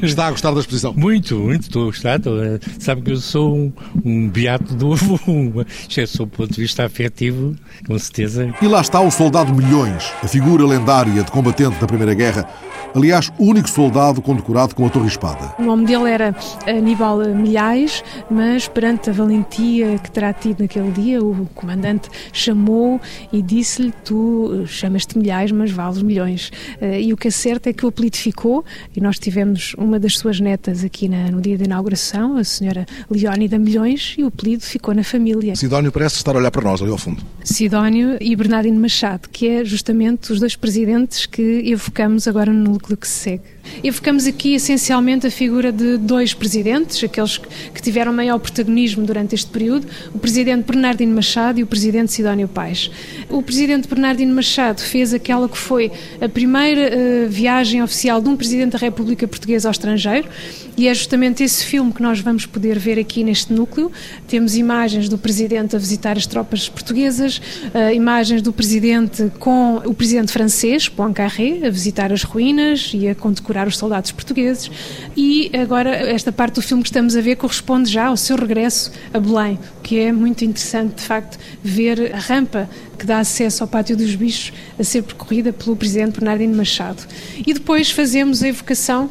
Está 0.03 0.29
a 0.29 0.31
gostar 0.31 0.53
da 0.53 0.61
exposição? 0.61 0.95
Muito, 0.95 1.37
muito, 1.37 1.63
estou 1.63 1.83
a 1.83 1.87
gostar. 1.87 2.17
Estou, 2.17 2.39
sabe 2.79 3.03
que 3.03 3.11
eu 3.13 3.17
sou 3.17 3.57
um, 3.57 3.73
um 4.05 4.29
beato 4.29 4.75
do 4.75 4.93
avô, 4.93 5.19
já 5.89 6.07
sou 6.07 6.27
do 6.27 6.37
ponto 6.37 6.53
de 6.53 6.61
vista 6.61 6.85
afetivo, 6.85 7.57
com 7.87 7.99
certeza. 7.99 8.55
E 8.61 8.67
lá 8.67 8.81
está 8.81 9.01
o 9.01 9.11
soldado 9.11 9.55
Milhões, 9.55 10.13
a 10.23 10.29
figura 10.29 10.65
lendária 10.67 11.23
de 11.23 11.31
combatente 11.31 11.79
da 11.81 11.87
Primeira 11.87 12.15
Guerra. 12.15 12.49
Aliás, 12.95 13.31
o 13.39 13.45
único 13.45 13.69
soldado 13.69 14.23
condecorado 14.23 14.75
com 14.75 14.87
a 14.87 14.91
Torre 14.91 15.09
Espada. 15.09 15.55
O 15.59 15.63
nome 15.63 15.87
dele 15.87 16.11
era 16.11 16.33
Aníbal 16.67 17.19
Milhais, 17.35 18.03
mas 18.31 18.69
perante 18.69 19.11
a 19.11 19.13
valentia 19.13 19.99
que 19.99 20.11
terá 20.11 20.33
tido 20.33 20.61
naquele 20.61 20.91
dia, 20.91 21.23
o 21.23 21.47
comandante 21.55 22.09
chamou 22.33 23.01
e 23.33 23.43
disse-lhe: 23.43 23.93
Tu 24.05 24.65
chamas-te 24.67 25.19
Milhais, 25.19 25.51
mas 25.51 25.71
vales 25.71 26.03
milhões. 26.03 26.51
Eh, 26.81 27.03
e 27.03 27.13
o 27.13 27.17
que 27.17 27.29
é 27.29 27.31
certo 27.31 27.69
é 27.69 27.73
que 27.73 27.85
o 27.85 27.89
apelido 27.89 28.17
ficou, 28.17 28.65
e 28.95 29.01
nós 29.01 29.19
tivemos 29.19 29.75
uma 29.77 29.99
das 29.99 30.17
suas 30.19 30.41
netas 30.41 30.85
aqui 30.85 31.09
na, 31.09 31.31
no 31.31 31.41
dia 31.41 31.57
da 31.59 31.65
inauguração, 31.65 32.37
a 32.37 32.45
senhora 32.45 32.87
Leónida 33.11 33.59
Milhões, 33.59 34.15
e 34.19 34.25
o 34.25 34.29
apelido 34.29 34.63
ficou 34.63 34.95
na 34.95 35.05
família. 35.05 35.57
Sidónio 35.57 35.91
parece 35.91 36.17
estar 36.17 36.35
a 36.35 36.39
olhar 36.39 36.51
para 36.51 36.63
nós 36.63 36.81
ali 36.83 36.91
ao 36.91 36.99
fundo. 36.99 37.23
Sidónio 37.43 38.17
e 38.21 38.35
Bernardino 38.37 38.79
Machado, 38.79 39.29
que 39.31 39.49
é 39.49 39.65
justamente 39.65 40.33
os 40.33 40.41
dois 40.41 40.57
presidentes 40.57 41.27
que 41.27 41.63
evocamos 41.67 42.29
agora 42.29 42.53
no 42.53 42.73
núcleo 42.73 42.97
que 42.97 43.07
se 43.07 43.15
segue. 43.15 43.58
Evocamos 43.83 44.27
aqui 44.27 44.55
essencialmente 44.55 45.27
a 45.27 45.31
figura 45.31 45.71
de 45.71 45.97
dois 45.97 46.35
presidentes, 46.35 47.03
aqueles 47.03 47.39
que 47.39 47.81
tiveram 47.81 48.13
maior 48.13 48.39
protagonismo 48.39 49.05
durante 49.05 49.35
este 49.35 49.51
período, 49.51 49.87
o 50.15 50.19
presidente 50.19 50.65
Bernardino 50.65 51.15
Machado 51.15 51.61
e 51.61 51.63
o 51.63 51.67
presidente 51.67 52.13
Sidónio 52.13 52.49
Paes. 52.49 52.91
O 53.29 53.43
presidente 53.43 53.89
Bernardino 53.89 54.35
Machado 54.35 54.81
fez 54.81 55.15
aquela 55.15 55.49
que 55.49 55.57
foi 55.57 55.91
a 56.21 56.29
primeira 56.29 56.91
uh, 56.91 57.29
viagem 57.29 57.83
oficial 57.83 58.21
de 58.21 58.29
um 58.29 58.37
presidente 58.37 58.73
da 58.73 58.79
República 58.79 59.27
Portuguesa 59.27 59.69
ao 59.69 59.73
estrangeiro 59.73 60.29
e 60.77 60.87
é 60.87 60.95
justamente 60.95 61.43
esse 61.43 61.65
filme 61.65 61.93
que 61.93 62.03
nós 62.03 62.21
vamos 62.21 62.47
poder 62.47 62.79
ver 62.79 62.99
aqui 62.99 63.25
neste 63.25 63.53
núcleo. 63.53 63.91
Temos 64.27 64.57
imagens 64.57 65.09
do 65.09 65.19
presidente 65.19 65.75
a 65.75 65.79
visitar 65.79 66.17
as 66.17 66.27
tropas 66.27 66.69
portuguesas, 66.69 67.39
uh, 67.39 67.93
imagens 67.93 68.43
do 68.43 68.53
presidente 68.53 69.31
com 69.39 69.77
o 69.85 69.95
presidente 69.95 70.31
francês, 70.31 70.89
Poincaré, 70.89 71.67
a 71.67 71.71
visitar 71.71 72.13
as 72.13 72.23
ruínas 72.23 72.93
e 72.95 73.09
a 73.09 73.15
condecorar 73.15 73.58
recuperar 73.59 73.67
os 73.67 73.77
soldados 73.77 74.13
portugueses. 74.13 74.71
E 75.17 75.51
agora, 75.57 75.91
esta 75.91 76.31
parte 76.31 76.55
do 76.55 76.63
filme 76.63 76.83
que 76.83 76.89
estamos 76.89 77.17
a 77.17 77.21
ver 77.21 77.37
corresponde 77.37 77.91
já 77.91 78.07
ao 78.07 78.17
seu 78.17 78.37
regresso 78.37 78.93
a 79.13 79.19
Belém, 79.19 79.59
que 79.83 79.99
é 79.99 80.13
muito 80.13 80.45
interessante, 80.45 80.97
de 80.97 81.03
facto, 81.03 81.39
ver 81.63 82.15
a 82.15 82.19
rampa 82.19 82.69
que 82.99 83.07
dá 83.07 83.19
acesso 83.19 83.63
ao 83.63 83.69
Pátio 83.69 83.97
dos 83.97 84.15
Bichos 84.15 84.53
a 84.79 84.85
ser 84.85 85.03
percorrida 85.03 85.53
pelo 85.53 85.77
Presidente 85.77 86.21
Bernardino 86.21 86.57
Machado. 86.57 87.03
E 87.47 87.53
depois 87.53 87.91
fazemos 87.91 88.43
a 88.43 88.49
evocação 88.49 89.11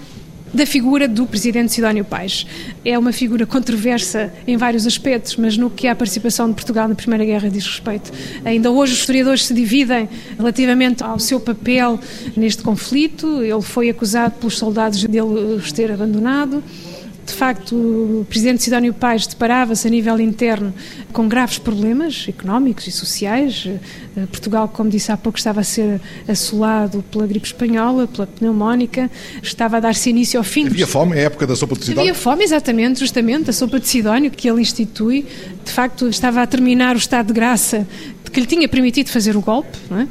da 0.53 0.65
figura 0.65 1.07
do 1.07 1.25
presidente 1.25 1.73
Sidónio 1.73 2.05
Pais. 2.05 2.45
É 2.83 2.97
uma 2.97 3.11
figura 3.11 3.45
controversa 3.45 4.33
em 4.45 4.57
vários 4.57 4.87
aspectos, 4.87 5.35
mas 5.35 5.57
no 5.57 5.69
que 5.69 5.87
a 5.87 5.95
participação 5.95 6.47
de 6.49 6.55
Portugal 6.55 6.87
na 6.87 6.95
Primeira 6.95 7.25
Guerra 7.25 7.49
diz 7.49 7.65
respeito. 7.65 8.11
Ainda 8.45 8.71
hoje 8.71 8.93
os 8.93 8.99
historiadores 8.99 9.45
se 9.45 9.53
dividem 9.53 10.09
relativamente 10.37 11.03
ao 11.03 11.19
seu 11.19 11.39
papel 11.39 11.99
neste 12.35 12.63
conflito. 12.63 13.41
Ele 13.43 13.61
foi 13.61 13.89
acusado 13.89 14.35
pelos 14.35 14.57
soldados 14.57 14.99
de 14.99 15.21
os 15.21 15.71
ter 15.71 15.91
abandonado. 15.91 16.63
De 17.27 17.33
facto, 17.33 17.75
o 17.75 18.25
presidente 18.29 18.63
Sidónio 18.63 18.93
Pais 18.93 19.27
deparava-se 19.27 19.85
a 19.85 19.91
nível 19.91 20.17
interno 20.17 20.73
com 21.11 21.27
graves 21.27 21.57
problemas 21.57 22.25
económicos 22.29 22.87
e 22.87 22.91
sociais. 22.91 23.67
Eh, 24.17 24.25
Portugal, 24.25 24.67
como 24.67 24.89
disse 24.89 25.11
há 25.11 25.17
pouco, 25.17 25.37
estava 25.37 25.61
a 25.61 25.63
ser 25.63 26.01
assolado 26.27 27.03
pela 27.11 27.27
gripe 27.27 27.45
espanhola, 27.45 28.07
pela 28.07 28.25
pneumónica, 28.25 29.11
estava 29.43 29.77
a 29.77 29.79
dar-se 29.79 30.09
início 30.09 30.39
ao 30.39 30.43
fim. 30.43 30.65
Havia 30.65 30.87
fome, 30.87 31.15
é 31.15 31.19
a 31.19 31.23
época 31.25 31.45
da 31.45 31.55
sopa 31.55 31.75
de 31.75 31.85
Sidónio? 31.85 32.09
Havia 32.09 32.15
fome, 32.15 32.43
exatamente, 32.43 32.99
justamente, 32.99 33.51
a 33.51 33.53
sopa 33.53 33.79
de 33.79 33.87
Sidónio 33.87 34.31
que 34.31 34.49
ele 34.49 34.59
institui. 34.59 35.23
De 35.63 35.71
facto, 35.71 36.07
estava 36.07 36.41
a 36.41 36.47
terminar 36.47 36.95
o 36.95 36.97
estado 36.97 37.27
de 37.27 37.33
graça 37.33 37.85
que 38.31 38.39
lhe 38.39 38.45
tinha 38.45 38.67
permitido 38.67 39.09
fazer 39.09 39.35
o 39.35 39.41
golpe. 39.41 39.77
É? 39.91 40.07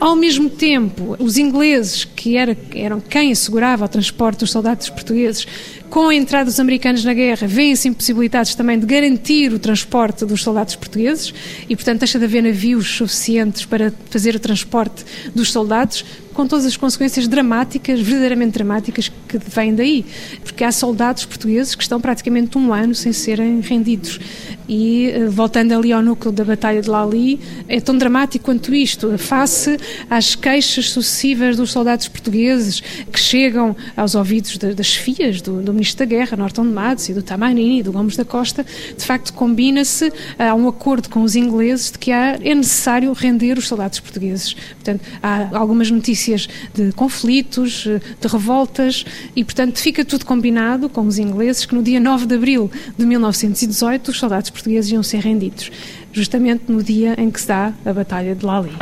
Ao 0.00 0.14
mesmo 0.14 0.48
tempo, 0.48 1.16
os 1.18 1.36
ingleses, 1.36 2.04
que 2.04 2.36
era, 2.36 2.56
eram 2.74 3.00
quem 3.00 3.32
assegurava 3.32 3.84
o 3.84 3.88
transporte 3.88 4.40
dos 4.40 4.50
soldados 4.50 4.88
portugueses, 4.88 5.46
com 5.90 6.08
a 6.08 6.14
entrada 6.14 6.44
dos 6.44 6.60
americanos 6.60 7.04
na 7.04 7.12
guerra, 7.14 7.46
vêm-se 7.46 7.88
impossibilitados 7.88 8.54
também 8.54 8.78
de 8.78 8.86
garantir 8.86 9.52
o 9.52 9.58
transporte 9.58 10.24
dos 10.24 10.42
soldados 10.42 10.76
portugueses 10.76 11.32
e, 11.68 11.74
portanto, 11.74 12.00
deixa 12.00 12.18
de 12.18 12.24
haver 12.24 12.42
navios 12.42 12.88
suficientes 12.96 13.47
para 13.66 13.92
fazer 14.10 14.34
o 14.34 14.40
transporte 14.40 15.04
dos 15.34 15.50
soldados, 15.52 16.04
com 16.38 16.46
todas 16.46 16.66
as 16.66 16.76
consequências 16.76 17.26
dramáticas, 17.26 17.98
verdadeiramente 17.98 18.52
dramáticas, 18.52 19.10
que 19.26 19.38
vêm 19.38 19.74
daí. 19.74 20.06
Porque 20.44 20.62
há 20.62 20.70
soldados 20.70 21.24
portugueses 21.24 21.74
que 21.74 21.82
estão 21.82 22.00
praticamente 22.00 22.56
um 22.56 22.72
ano 22.72 22.94
sem 22.94 23.12
serem 23.12 23.58
rendidos. 23.60 24.20
E, 24.68 25.10
eh, 25.10 25.26
voltando 25.26 25.72
ali 25.72 25.92
ao 25.92 26.00
núcleo 26.00 26.30
da 26.30 26.44
Batalha 26.44 26.80
de 26.80 26.88
Lali, 26.88 27.40
é 27.66 27.80
tão 27.80 27.98
dramático 27.98 28.44
quanto 28.44 28.72
isto, 28.72 29.18
face 29.18 29.78
às 30.08 30.36
queixas 30.36 30.90
sucessivas 30.90 31.56
dos 31.56 31.72
soldados 31.72 32.06
portugueses 32.06 32.80
que 33.10 33.18
chegam 33.18 33.74
aos 33.96 34.14
ouvidos 34.14 34.58
das 34.58 34.94
FIAs, 34.94 35.40
do, 35.42 35.60
do 35.60 35.72
Ministro 35.72 35.98
da 35.98 36.04
Guerra, 36.04 36.36
Norton 36.36 36.62
de 36.62 36.72
Matos 36.72 37.08
e 37.08 37.14
do 37.14 37.22
Tamanini 37.22 37.80
e 37.80 37.82
do 37.82 37.90
Gomes 37.90 38.16
da 38.16 38.24
Costa, 38.24 38.64
de 38.96 39.04
facto 39.04 39.32
combina-se, 39.32 40.12
há 40.38 40.54
um 40.54 40.68
acordo 40.68 41.08
com 41.08 41.22
os 41.22 41.34
ingleses 41.34 41.90
de 41.90 41.98
que 41.98 42.12
há, 42.12 42.38
é 42.40 42.54
necessário 42.54 43.12
render 43.12 43.58
os 43.58 43.66
soldados 43.66 43.98
portugueses. 43.98 44.52
Portanto, 44.54 45.00
há 45.20 45.48
algumas 45.58 45.90
notícias 45.90 46.27
de 46.74 46.92
conflitos, 46.92 47.84
de 47.84 48.28
revoltas 48.28 49.04
e, 49.34 49.44
portanto, 49.44 49.78
fica 49.78 50.04
tudo 50.04 50.24
combinado 50.24 50.88
com 50.88 51.06
os 51.06 51.18
ingleses 51.18 51.64
que 51.64 51.74
no 51.74 51.82
dia 51.82 52.00
9 52.00 52.26
de 52.26 52.34
abril 52.34 52.70
de 52.96 53.06
1918 53.06 54.10
os 54.10 54.18
soldados 54.18 54.50
portugueses 54.50 54.90
iam 54.90 55.02
ser 55.02 55.20
rendidos, 55.20 55.70
justamente 56.12 56.64
no 56.68 56.82
dia 56.82 57.14
em 57.18 57.30
que 57.30 57.40
se 57.40 57.48
dá 57.48 57.72
a 57.84 57.92
Batalha 57.92 58.34
de 58.34 58.44
Lali. 58.44 58.72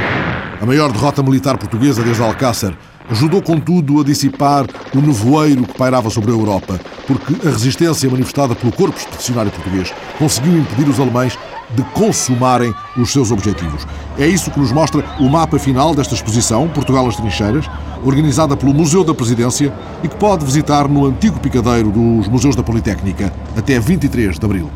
A 0.61 0.67
maior 0.67 0.91
derrota 0.91 1.23
militar 1.23 1.59
portuguesa 1.59 2.03
desde 2.03 2.23
Alcácer 2.23 2.77
ajudou, 3.09 3.41
contudo, 3.41 4.01
a 4.01 4.05
dissipar 4.05 4.67
o 4.95 5.01
nevoeiro 5.01 5.65
que 5.65 5.75
pairava 5.75 6.11
sobre 6.11 6.31
a 6.31 6.35
Europa, 6.35 6.81
porque 7.07 7.35
a 7.47 7.51
resistência 7.51 8.11
manifestada 8.11 8.55
pelo 8.55 8.73
corpo 8.73 8.99
expedicionário 8.99 9.53
português 9.53 9.93
conseguiu 10.19 10.59
impedir 10.59 10.89
os 10.89 10.99
alemães 10.99 11.39
de 11.77 11.83
consumarem 11.91 12.75
os 12.97 13.13
seus 13.13 13.31
objetivos. 13.31 13.87
É 14.19 14.27
isso 14.27 14.51
que 14.51 14.59
nos 14.59 14.73
mostra 14.73 15.05
o 15.21 15.29
mapa 15.29 15.59
final 15.59 15.95
desta 15.95 16.15
exposição, 16.15 16.69
Portugal 16.69 17.07
às 17.07 17.17
Trincheiras, 17.17 17.69
organizada 18.03 18.57
pelo 18.57 18.73
Museu 18.73 19.05
da 19.05 19.15
Presidência 19.15 19.73
e 20.03 20.09
que 20.09 20.17
pode 20.17 20.45
visitar 20.45 20.89
no 20.89 21.05
antigo 21.05 21.39
picadeiro 21.39 21.91
dos 21.91 22.27
Museus 22.29 22.57
da 22.57 22.63
Politécnica 22.63 23.33
até 23.57 23.79
23 23.79 24.39
de 24.39 24.45
abril. 24.45 24.71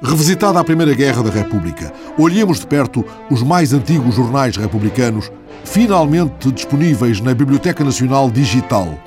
Revisitada 0.00 0.58
a 0.58 0.64
Primeira 0.64 0.94
Guerra 0.94 1.22
da 1.22 1.30
República, 1.30 1.92
olhemos 2.16 2.60
de 2.60 2.66
perto 2.66 3.04
os 3.30 3.42
mais 3.42 3.72
antigos 3.72 4.14
jornais 4.14 4.56
republicanos, 4.56 5.30
finalmente 5.64 6.50
disponíveis 6.50 7.20
na 7.20 7.34
Biblioteca 7.34 7.84
Nacional 7.84 8.30
Digital. 8.30 8.98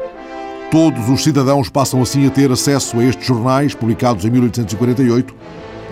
Todos 0.72 1.10
os 1.10 1.22
cidadãos 1.22 1.68
passam 1.68 2.02
assim 2.02 2.26
a 2.26 2.30
ter 2.30 2.50
acesso 2.50 2.98
a 2.98 3.04
estes 3.04 3.28
jornais, 3.28 3.76
publicados 3.76 4.24
em 4.24 4.30
1848, 4.30 5.36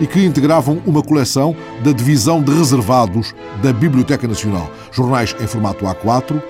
e 0.00 0.06
que 0.06 0.24
integravam 0.24 0.80
uma 0.86 1.02
coleção 1.02 1.54
da 1.84 1.92
Divisão 1.92 2.42
de 2.42 2.50
Reservados 2.50 3.34
da 3.62 3.74
Biblioteca 3.74 4.26
Nacional. 4.26 4.70
Jornais 4.90 5.36
em 5.38 5.46
formato 5.46 5.84
A4. 5.84 6.42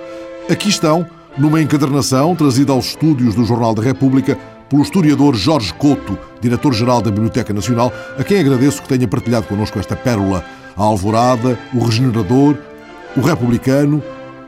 Aqui 0.48 0.68
estão, 0.68 1.04
numa 1.36 1.60
encadernação 1.60 2.36
trazida 2.36 2.72
aos 2.72 2.90
estúdios 2.90 3.34
do 3.34 3.44
Jornal 3.44 3.74
da 3.74 3.82
República, 3.82 4.38
pelo 4.68 4.82
historiador 4.82 5.34
Jorge 5.34 5.74
Couto, 5.74 6.16
diretor-geral 6.40 7.02
da 7.02 7.10
Biblioteca 7.10 7.52
Nacional, 7.52 7.92
a 8.16 8.22
quem 8.22 8.38
agradeço 8.38 8.80
que 8.80 8.88
tenha 8.88 9.08
partilhado 9.08 9.48
connosco 9.48 9.76
esta 9.80 9.96
pérola. 9.96 10.44
A 10.76 10.84
Alvorada, 10.84 11.58
o 11.74 11.84
Regenerador, 11.84 12.56
o 13.16 13.20
Republicano, 13.20 14.00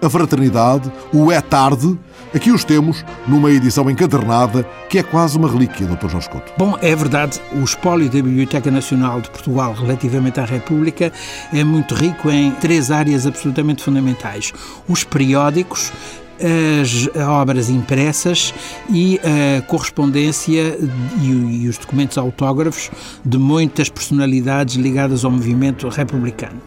a 0.02 0.10
Fraternidade, 0.10 0.92
o 1.12 1.30
É 1.30 1.40
Tarde. 1.40 1.96
Aqui 2.34 2.50
os 2.50 2.64
temos 2.64 3.04
numa 3.28 3.50
edição 3.50 3.88
encadernada 3.90 4.66
que 4.88 4.98
é 4.98 5.02
quase 5.02 5.36
uma 5.38 5.50
relíquia, 5.50 5.86
Dr. 5.86 6.08
Jorge 6.08 6.28
Couto. 6.28 6.52
Bom, 6.58 6.76
é 6.80 6.96
verdade, 6.96 7.40
o 7.52 7.62
espólio 7.62 8.06
da 8.06 8.14
Biblioteca 8.14 8.70
Nacional 8.70 9.20
de 9.20 9.30
Portugal 9.30 9.74
relativamente 9.74 10.40
à 10.40 10.44
República 10.44 11.12
é 11.52 11.62
muito 11.62 11.94
rico 11.94 12.30
em 12.30 12.50
três 12.52 12.90
áreas 12.90 13.26
absolutamente 13.26 13.82
fundamentais. 13.82 14.52
Os 14.88 15.04
periódicos, 15.04 15.92
as 16.42 17.08
obras 17.16 17.70
impressas 17.70 18.52
e 18.90 19.20
a 19.22 19.62
correspondência 19.62 20.76
e, 21.20 21.68
os 21.68 21.78
documentos 21.78 22.18
autógrafos 22.18 22.90
de 23.24 23.38
muitas 23.38 23.88
personalidades 23.88 24.74
ligadas 24.74 25.24
ao 25.24 25.30
movimento 25.30 25.88
republicano. 25.88 26.60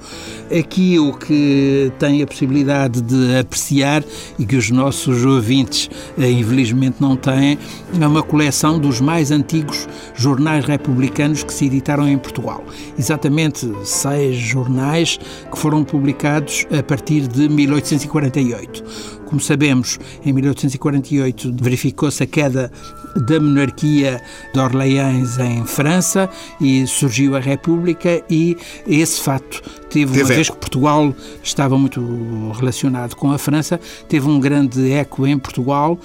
Aqui 0.58 1.00
o 1.00 1.12
que 1.14 1.92
tem 1.98 2.22
a 2.22 2.28
possibilidade 2.28 3.02
de 3.02 3.38
apreciar 3.38 4.04
e 4.38 4.46
que 4.46 4.56
os 4.56 4.70
nossos 4.70 5.26
ouvintes 5.26 5.90
eh, 6.18 6.30
infelizmente 6.30 6.98
não 7.00 7.16
têm 7.16 7.58
é 8.00 8.08
uma 8.08 8.22
coleção 8.22 8.78
dos 8.78 9.02
mais 9.02 9.32
antigos 9.32 9.88
jornais 10.16 10.64
republicanos 10.66 11.44
que 11.44 11.52
se 11.52 11.66
editaram 11.66 12.08
em 12.08 12.18
Portugal. 12.18 12.64
Exatamente 12.98 13.70
seis 13.84 14.36
jornais 14.36 15.18
que 15.52 15.58
foram 15.58 15.84
publicados 15.84 16.68
a 16.78 16.84
partir 16.84 17.28
de 17.28 17.50
1848. 17.50 18.84
Como 19.36 19.44
sabemos, 19.44 20.00
em 20.26 20.32
1848 20.32 21.54
verificou-se 21.60 22.24
a 22.24 22.26
queda 22.26 22.72
da 23.16 23.40
monarquia 23.40 24.22
de 24.54 24.60
Orleans 24.60 25.38
em 25.40 25.66
França 25.66 26.30
e 26.60 26.86
surgiu 26.86 27.36
a 27.36 27.40
República 27.40 28.24
e 28.30 28.58
esse 28.86 29.22
fato 29.22 29.62
teve, 29.90 30.12
teve 30.12 30.22
uma 30.24 30.28
vez 30.28 30.50
que 30.50 30.58
Portugal 30.58 31.16
estava 31.42 31.78
muito 31.78 32.52
relacionado 32.54 33.16
com 33.16 33.32
a 33.32 33.38
França, 33.38 33.80
teve 34.10 34.28
um 34.28 34.40
grande 34.40 34.92
eco 34.92 35.26
em 35.26 35.38
Portugal 35.40 35.98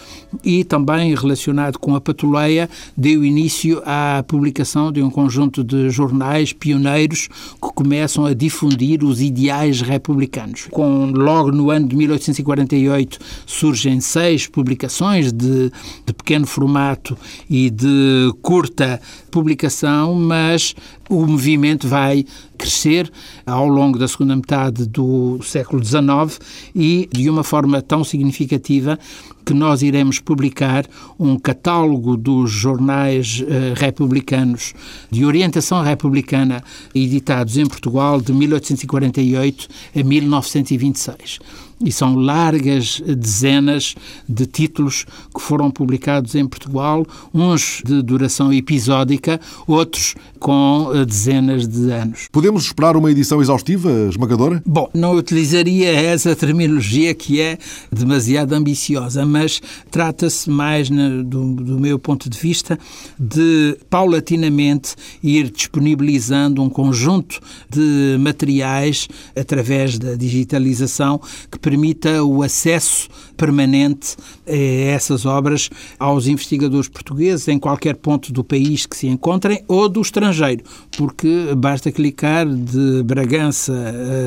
e 0.45 0.63
também 0.63 1.15
relacionado 1.15 1.79
com 1.79 1.95
a 1.97 2.01
patuleia, 2.01 2.71
deu 2.97 3.25
início 3.25 3.83
à 3.85 4.23
publicação 4.27 4.93
de 4.93 5.03
um 5.03 5.11
conjunto 5.11 5.65
de 5.65 5.91
jornais 5.91 6.53
pioneiros 6.53 7.29
que 7.61 7.73
começam 7.75 8.25
a 8.25 8.35
difundir 8.35 9.03
os 9.03 9.21
ideais 9.21 9.81
republicanos. 9.81 10.69
Com, 10.71 11.11
logo 11.11 11.51
no 11.51 11.71
ano 11.71 11.89
de 11.89 11.97
1848 11.97 13.19
surgem 13.47 14.01
seis 14.01 14.47
publicações 14.47 15.33
de, 15.33 15.73
de 16.07 16.13
pequeno 16.13 16.47
formato 16.47 17.00
e 17.49 17.71
de 17.71 18.33
curta 18.43 19.01
publicação, 19.31 20.15
mas 20.15 20.75
o 21.11 21.27
movimento 21.27 21.89
vai 21.89 22.25
crescer 22.57 23.11
ao 23.45 23.67
longo 23.67 23.99
da 23.99 24.07
segunda 24.07 24.37
metade 24.37 24.87
do 24.87 25.41
século 25.43 25.85
XIX 25.85 26.39
e 26.73 27.09
de 27.13 27.29
uma 27.29 27.43
forma 27.43 27.83
tão 27.83 28.05
significativa 28.05 28.97
que 29.45 29.53
nós 29.53 29.83
iremos 29.83 30.21
publicar 30.21 30.87
um 31.19 31.37
catálogo 31.37 32.17
dos 32.17 32.53
jornais 32.53 33.41
uh, 33.41 33.75
republicanos 33.75 34.73
de 35.11 35.25
orientação 35.25 35.83
republicana 35.83 36.63
editados 36.95 37.57
em 37.57 37.67
Portugal 37.67 38.21
de 38.21 38.33
1848 38.33 39.67
a 39.97 40.05
1926 40.05 41.41
e 41.83 41.91
são 41.91 42.15
largas 42.15 43.01
dezenas 43.01 43.95
de 44.29 44.47
títulos 44.47 45.07
que 45.35 45.41
foram 45.41 45.71
publicados 45.71 46.35
em 46.35 46.47
Portugal, 46.47 47.07
uns 47.33 47.83
de 47.85 48.03
duração 48.03 48.53
episódica, 48.53 49.41
outros 49.67 50.15
com 50.39 50.91
dezenas 51.05 51.67
de 51.67 51.91
anos. 51.91 52.29
Podemos 52.31 52.65
esperar 52.65 52.97
uma 52.97 53.11
edição 53.11 53.41
exaustiva, 53.41 53.91
esmagadora? 54.09 54.63
Bom, 54.65 54.89
não 54.95 55.15
utilizaria 55.15 55.91
essa 55.91 56.35
terminologia 56.37 57.15
que 57.15 57.41
é 57.41 57.59
demasiado 57.91 58.53
ambiciosa, 58.53 59.25
mas 59.25 59.61
trata-se 59.91 60.49
mais, 60.51 60.89
do, 60.91 61.55
do 61.55 61.79
meu 61.79 61.99
ponto 61.99 62.29
de 62.29 62.39
vista, 62.39 62.79
de 63.19 63.77
paulatinamente 63.89 64.95
ir 65.23 65.51
disponibilizando 65.51 66.63
um 66.63 66.69
conjunto 66.69 67.41
de 67.69 68.17
materiais 68.19 69.09
através 69.37 69.99
da 69.99 70.15
digitalização 70.15 71.21
que 71.51 71.59
permita 71.59 72.23
o 72.23 72.43
acesso 72.43 73.09
permanente 73.41 74.19
a 74.47 74.55
essas 74.55 75.25
obras 75.25 75.71
aos 75.99 76.27
investigadores 76.27 76.91
portugueses 76.91 77.49
em 77.49 77.59
qualquer 77.59 77.97
ponto 77.97 78.31
do 78.35 78.45
país 78.45 78.85
que 78.85 78.95
se 78.95 79.07
encontrem 79.07 79.65
ou 79.67 79.89
do 79.89 80.03
estrangeiro, 80.03 80.63
porque 80.95 81.55
basta 81.57 81.91
clicar 81.91 82.47
de 82.47 83.03
Bragança 83.03 83.73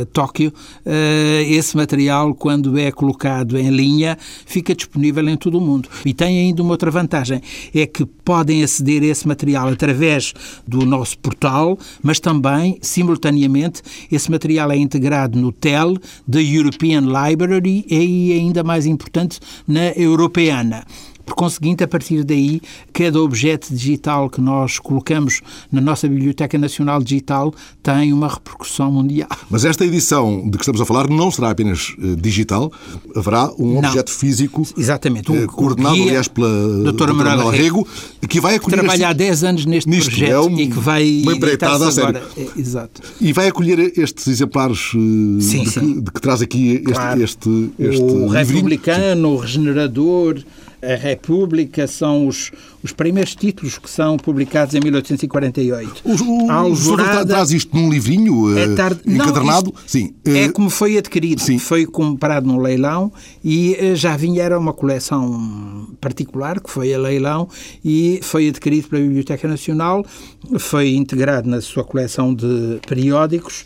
a 0.01 0.05
Tóquio, 0.07 0.51
eh, 0.83 1.45
esse 1.47 1.77
material, 1.77 2.33
quando 2.33 2.75
é 2.79 2.91
colocado 2.91 3.55
em 3.55 3.69
linha, 3.69 4.17
fica 4.19 4.73
disponível 4.73 5.29
em 5.29 5.37
todo 5.37 5.59
o 5.59 5.61
mundo. 5.61 5.87
E 6.03 6.11
tem 6.11 6.39
ainda 6.39 6.63
uma 6.63 6.71
outra 6.71 6.89
vantagem, 6.89 7.39
é 7.75 7.85
que 7.85 8.05
podem 8.05 8.63
aceder 8.63 9.03
a 9.03 9.05
esse 9.05 9.27
material 9.27 9.67
através 9.67 10.33
do 10.67 10.85
nosso 10.87 11.19
portal, 11.19 11.77
mas 12.01 12.19
também, 12.19 12.79
simultaneamente, 12.81 13.83
esse 14.11 14.31
material 14.31 14.71
é 14.71 14.77
integrado 14.77 15.39
no 15.39 15.51
TEL 15.51 15.97
da 16.27 16.41
European 16.41 17.01
Library 17.01 17.85
e 17.87 18.33
ainda 18.33 18.63
mais 18.63 18.87
importante, 18.87 19.02
na 19.67 19.91
Europeana. 19.95 20.85
Por 21.25 21.35
conseguinte, 21.35 21.83
a 21.83 21.87
partir 21.87 22.23
daí, 22.23 22.61
cada 22.91 23.21
objeto 23.21 23.73
digital 23.73 24.29
que 24.29 24.41
nós 24.41 24.77
colocamos 24.77 25.41
na 25.71 25.79
nossa 25.79 26.07
Biblioteca 26.07 26.57
Nacional 26.57 27.01
Digital 27.01 27.53
tem 27.81 28.11
uma 28.11 28.27
repercussão 28.27 28.91
mundial. 28.91 29.29
Mas 29.49 29.63
esta 29.63 29.85
edição 29.85 30.43
de 30.49 30.57
que 30.57 30.63
estamos 30.63 30.81
a 30.81 30.85
falar 30.85 31.07
não 31.07 31.31
será 31.31 31.49
apenas 31.51 31.95
uh, 31.97 32.15
digital, 32.15 32.71
haverá 33.15 33.49
um 33.57 33.81
não. 33.81 33.89
objeto 33.89 34.11
físico 34.11 34.63
Exatamente, 34.77 35.31
um, 35.31 35.43
uh, 35.43 35.47
coordenado, 35.47 36.01
aliás, 36.01 36.27
pela 36.27 36.83
doutora 36.83 37.13
Manuela 37.13 37.51
Rego, 37.51 37.87
que 38.27 38.39
vai 38.41 38.55
acolher... 38.55 38.79
Trabalha 38.79 39.09
há 39.09 39.13
10 39.13 39.43
anos 39.43 39.65
neste 39.65 39.89
nisto, 39.89 40.09
projeto 40.09 40.31
é 40.31 40.39
um, 40.39 40.59
e 40.59 40.67
que 40.67 40.79
vai... 40.79 41.21
Uma 41.23 41.33
empreitada 41.33 41.87
a 41.87 41.91
sério. 41.91 42.21
É, 42.35 42.47
exato. 42.57 43.01
E 43.21 43.31
vai 43.31 43.47
acolher 43.47 43.79
estes 43.97 44.27
exemplares 44.27 44.93
uh, 44.93 45.41
sim, 45.41 45.63
de, 45.63 45.69
sim. 45.69 45.79
Que, 45.79 46.01
de, 46.01 46.11
Que, 46.11 46.21
traz 46.21 46.41
aqui 46.41 46.75
este, 46.75 46.93
claro. 46.93 47.23
este, 47.23 47.69
este, 47.79 48.01
O 48.01 48.27
republicano, 48.27 49.29
o 49.29 49.37
regenerador 49.37 50.43
a 50.83 50.95
República 50.95 51.87
são 51.87 52.27
os, 52.27 52.51
os 52.83 52.91
primeiros 52.91 53.35
títulos 53.35 53.77
que 53.77 53.89
são 53.89 54.17
publicados 54.17 54.75
em 54.75 54.81
1848. 54.81 56.01
O, 56.03 56.45
o, 56.45 56.51
Alvorada, 56.51 57.23
o 57.23 57.25
traz 57.25 57.51
isto 57.51 57.75
num 57.75 57.89
livrinho 57.89 58.57
é 58.57 58.75
tarde, 58.75 59.01
encadernado? 59.05 59.71
Não, 59.73 59.81
Sim. 59.87 60.13
É 60.25 60.49
como 60.49 60.69
foi 60.69 60.97
adquirido. 60.97 61.39
Sim. 61.39 61.57
Foi 61.57 61.85
comprado 61.85 62.45
num 62.45 62.59
leilão 62.59 63.11
e 63.43 63.75
eh, 63.79 63.95
já 63.95 64.17
vinha, 64.17 64.43
era 64.43 64.59
uma 64.59 64.73
coleção 64.73 65.87
particular, 66.01 66.59
que 66.59 66.69
foi 66.69 66.93
a 66.93 66.99
leilão, 66.99 67.47
e 67.83 68.19
foi 68.21 68.49
adquirido 68.49 68.89
pela 68.89 69.01
Biblioteca 69.01 69.47
Nacional, 69.47 70.05
foi 70.59 70.95
integrado 70.95 71.49
na 71.49 71.61
sua 71.61 71.83
coleção 71.83 72.33
de 72.33 72.79
periódicos 72.87 73.65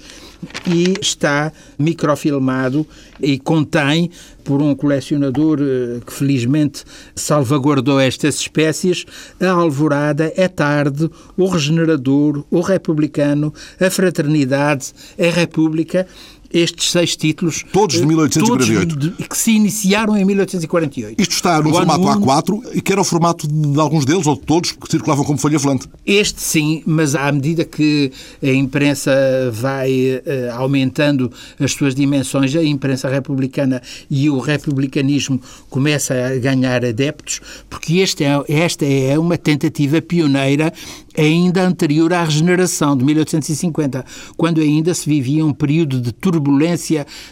e 0.66 0.94
está 1.02 1.52
microfilmado 1.78 2.86
e 3.20 3.40
contém, 3.40 4.12
por 4.44 4.62
um 4.62 4.74
colecionador 4.74 5.60
eh, 5.60 6.00
que 6.06 6.14
felizmente 6.14 6.86
salvaguardou 7.14 8.00
estas 8.00 8.36
espécies, 8.36 9.06
a 9.42 9.50
Alvorada, 9.50 10.32
é 10.38 10.48
Tarde, 10.48 11.10
o 11.36 11.48
Regenerador, 11.48 12.46
o 12.50 12.62
Republicano, 12.62 13.54
a 13.80 13.90
Fraternidade, 13.90 14.94
a 15.20 15.30
República 15.30 16.08
estes 16.54 16.92
seis 16.92 17.16
títulos. 17.16 17.64
Todos 17.72 17.98
de 17.98 18.06
1848. 18.06 18.96
Todos 18.96 19.18
de, 19.18 19.28
que 19.28 19.38
se 19.38 19.52
iniciaram 19.52 20.18
em 20.18 20.26
1848. 20.26 21.22
Isto 21.22 21.32
está 21.32 21.62
no 21.62 21.70
o 21.70 21.74
formato 21.74 22.04
A4 22.04 22.62
e 22.74 22.82
que 22.82 22.92
era 22.92 23.02
o 23.02 23.04
formato 23.04 23.48
de 23.48 23.80
alguns 23.80 24.06
deles, 24.06 24.26
ou 24.28 24.36
de 24.36 24.42
todos, 24.42 24.72
que 24.72 24.90
circulavam 24.90 25.24
como 25.26 25.38
folha 25.38 25.58
volante. 25.58 25.88
Este 26.06 26.42
sim, 26.42 26.84
mas 26.86 27.16
à 27.16 27.32
medida 27.32 27.66
que 27.66 28.12
a 28.42 28.48
imprensa 28.48 29.12
vai 29.52 29.92
uh, 29.92 30.54
aumentando 30.56 31.32
as 31.60 31.72
suas 31.72 31.94
dimensões, 31.94 32.56
a 32.56 32.64
imprensa 32.64 33.10
republicana 33.10 33.82
e 34.10 34.30
o 34.30 34.40
republicanismo 34.40 35.42
começa 35.70 36.14
a 36.14 36.38
ganhar 36.38 36.84
adeptos, 36.86 37.42
porque 37.70 37.98
este 37.98 38.24
é, 38.24 38.44
esta 38.48 38.86
é 38.86 39.18
uma 39.18 39.38
tentativa 39.38 40.02
pioneira 40.02 40.74
ainda 41.18 41.66
anterior 41.66 42.14
à 42.14 42.24
regeneração 42.24 42.96
de 42.96 43.04
1850, 43.04 44.06
quando 44.36 44.62
ainda 44.62 44.94
se 44.94 45.10
vivia 45.10 45.44
um 45.44 45.54
período 45.54 46.00
de 46.00 46.12
turbulência 46.12 46.37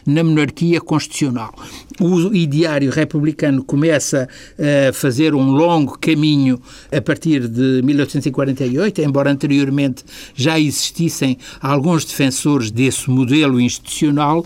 na 0.05 0.23
monarquia 0.23 0.81
constitucional. 0.81 1.53
O 1.99 2.33
ideário 2.33 2.91
republicano 2.91 3.63
começa 3.63 4.27
a 4.89 4.93
fazer 4.93 5.33
um 5.33 5.51
longo 5.51 5.97
caminho 5.97 6.59
a 6.91 6.99
partir 7.01 7.47
de 7.47 7.81
1848, 7.83 9.01
embora 9.01 9.31
anteriormente 9.31 10.03
já 10.35 10.59
existissem 10.59 11.37
alguns 11.61 12.03
defensores 12.05 12.71
desse 12.71 13.09
modelo 13.09 13.61
institucional, 13.61 14.45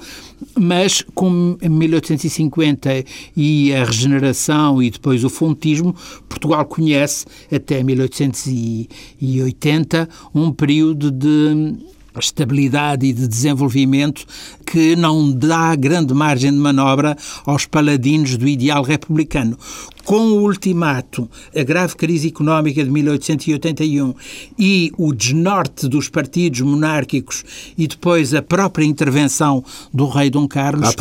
mas 0.58 1.04
com 1.14 1.58
1850 1.62 3.04
e 3.36 3.74
a 3.74 3.84
regeneração 3.84 4.82
e 4.82 4.90
depois 4.90 5.24
o 5.24 5.30
fontismo, 5.30 5.96
Portugal 6.28 6.66
conhece 6.66 7.28
até 7.52 7.84
1880 7.84 10.10
um 10.34 10.52
período 10.52 11.12
de 11.12 11.76
estabilidade 12.20 13.08
e 13.08 13.14
de 13.14 13.28
desenvolvimento 13.28 14.26
que 14.70 14.96
não 14.96 15.32
dá 15.32 15.76
grande 15.76 16.14
margem 16.14 16.52
de 16.52 16.58
manobra 16.60 17.18
aos 17.44 17.66
paladinos 17.66 18.38
do 18.38 18.48
ideal 18.48 18.84
republicano. 18.84 19.58
Com 20.06 20.32
o 20.32 20.42
ultimato, 20.42 21.30
a 21.56 21.62
grave 21.64 21.96
crise 21.96 22.30
económica 22.30 22.84
de 22.84 22.90
1881 22.90 24.14
e 24.58 24.92
o 24.98 25.14
desnorte 25.14 25.88
dos 25.88 26.10
partidos 26.10 26.62
monárquicos 26.62 27.44
e 27.78 27.86
depois 27.88 28.34
a 28.34 28.42
própria 28.42 28.86
intervenção 28.86 29.64
do 29.94 30.08
rei 30.08 30.32
Dom 30.32 30.48
Carlos, 30.48 30.90
o 30.90 30.96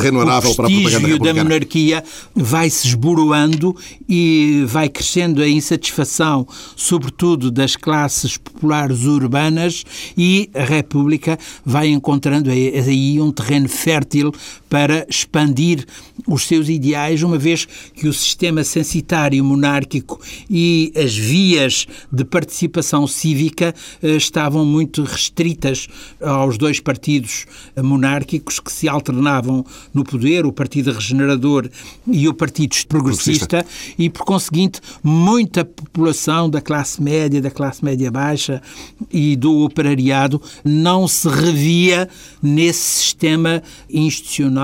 prestígio 0.57 1.19
da 1.19 1.33
monarquia 1.33 2.05
vai 2.35 2.69
se 2.69 2.89
esboroando 2.89 3.75
e 4.07 4.65
vai 4.67 4.91
crescendo 4.91 5.41
a 5.41 5.49
insatisfação, 5.49 6.47
sobretudo 6.77 7.51
das 7.51 7.77
classes 7.77 8.37
populares 8.37 9.05
urbanas 9.05 9.85
e 10.19 10.51
a 10.55 10.65
República 10.65 11.39
vai 11.65 11.89
encontrando 11.89 12.51
aí 12.51 13.19
um 13.23 13.33
terreno 13.33 13.58
fértil 13.67 14.31
para 14.69 15.07
expandir 15.09 15.85
os 16.27 16.45
seus 16.45 16.69
ideais, 16.69 17.23
uma 17.23 17.39
vez 17.39 17.67
que 17.95 18.07
o 18.07 18.13
sistema 18.13 18.63
censitário 18.65 19.45
monárquico 19.45 20.21
e 20.49 20.93
as 20.97 21.17
vias 21.17 21.87
de 22.13 22.25
participação 22.25 23.07
cívica 23.07 23.75
eh, 24.03 24.17
estavam 24.17 24.65
muito 24.65 25.03
restritas 25.03 25.89
aos 26.21 26.59
dois 26.59 26.81
partidos 26.81 27.47
monárquicos 27.77 28.61
que 28.61 28.73
se 28.73 28.89
alternavam 28.89 29.65
no 29.93 30.05
poder, 30.05 30.47
o 30.47 30.53
Partido 30.53 30.93
Regenerador 30.93 31.69
e 32.07 32.29
o 32.29 32.35
Partido 32.35 32.77
Progressista, 32.89 33.65
e, 33.99 34.11
por 34.11 34.25
conseguinte, 34.25 34.81
muita 35.03 35.65
população 35.65 36.49
da 36.51 36.61
classe 36.61 37.03
média, 37.03 37.41
da 37.41 37.51
classe 37.51 37.85
média 37.85 38.11
baixa 38.11 38.63
e 39.13 39.37
do 39.37 39.65
operariado 39.65 40.41
não 40.65 41.09
se 41.09 41.29
revia 41.29 42.09
nesse 42.43 42.81
sistema 42.81 43.63
institucional, 43.89 44.58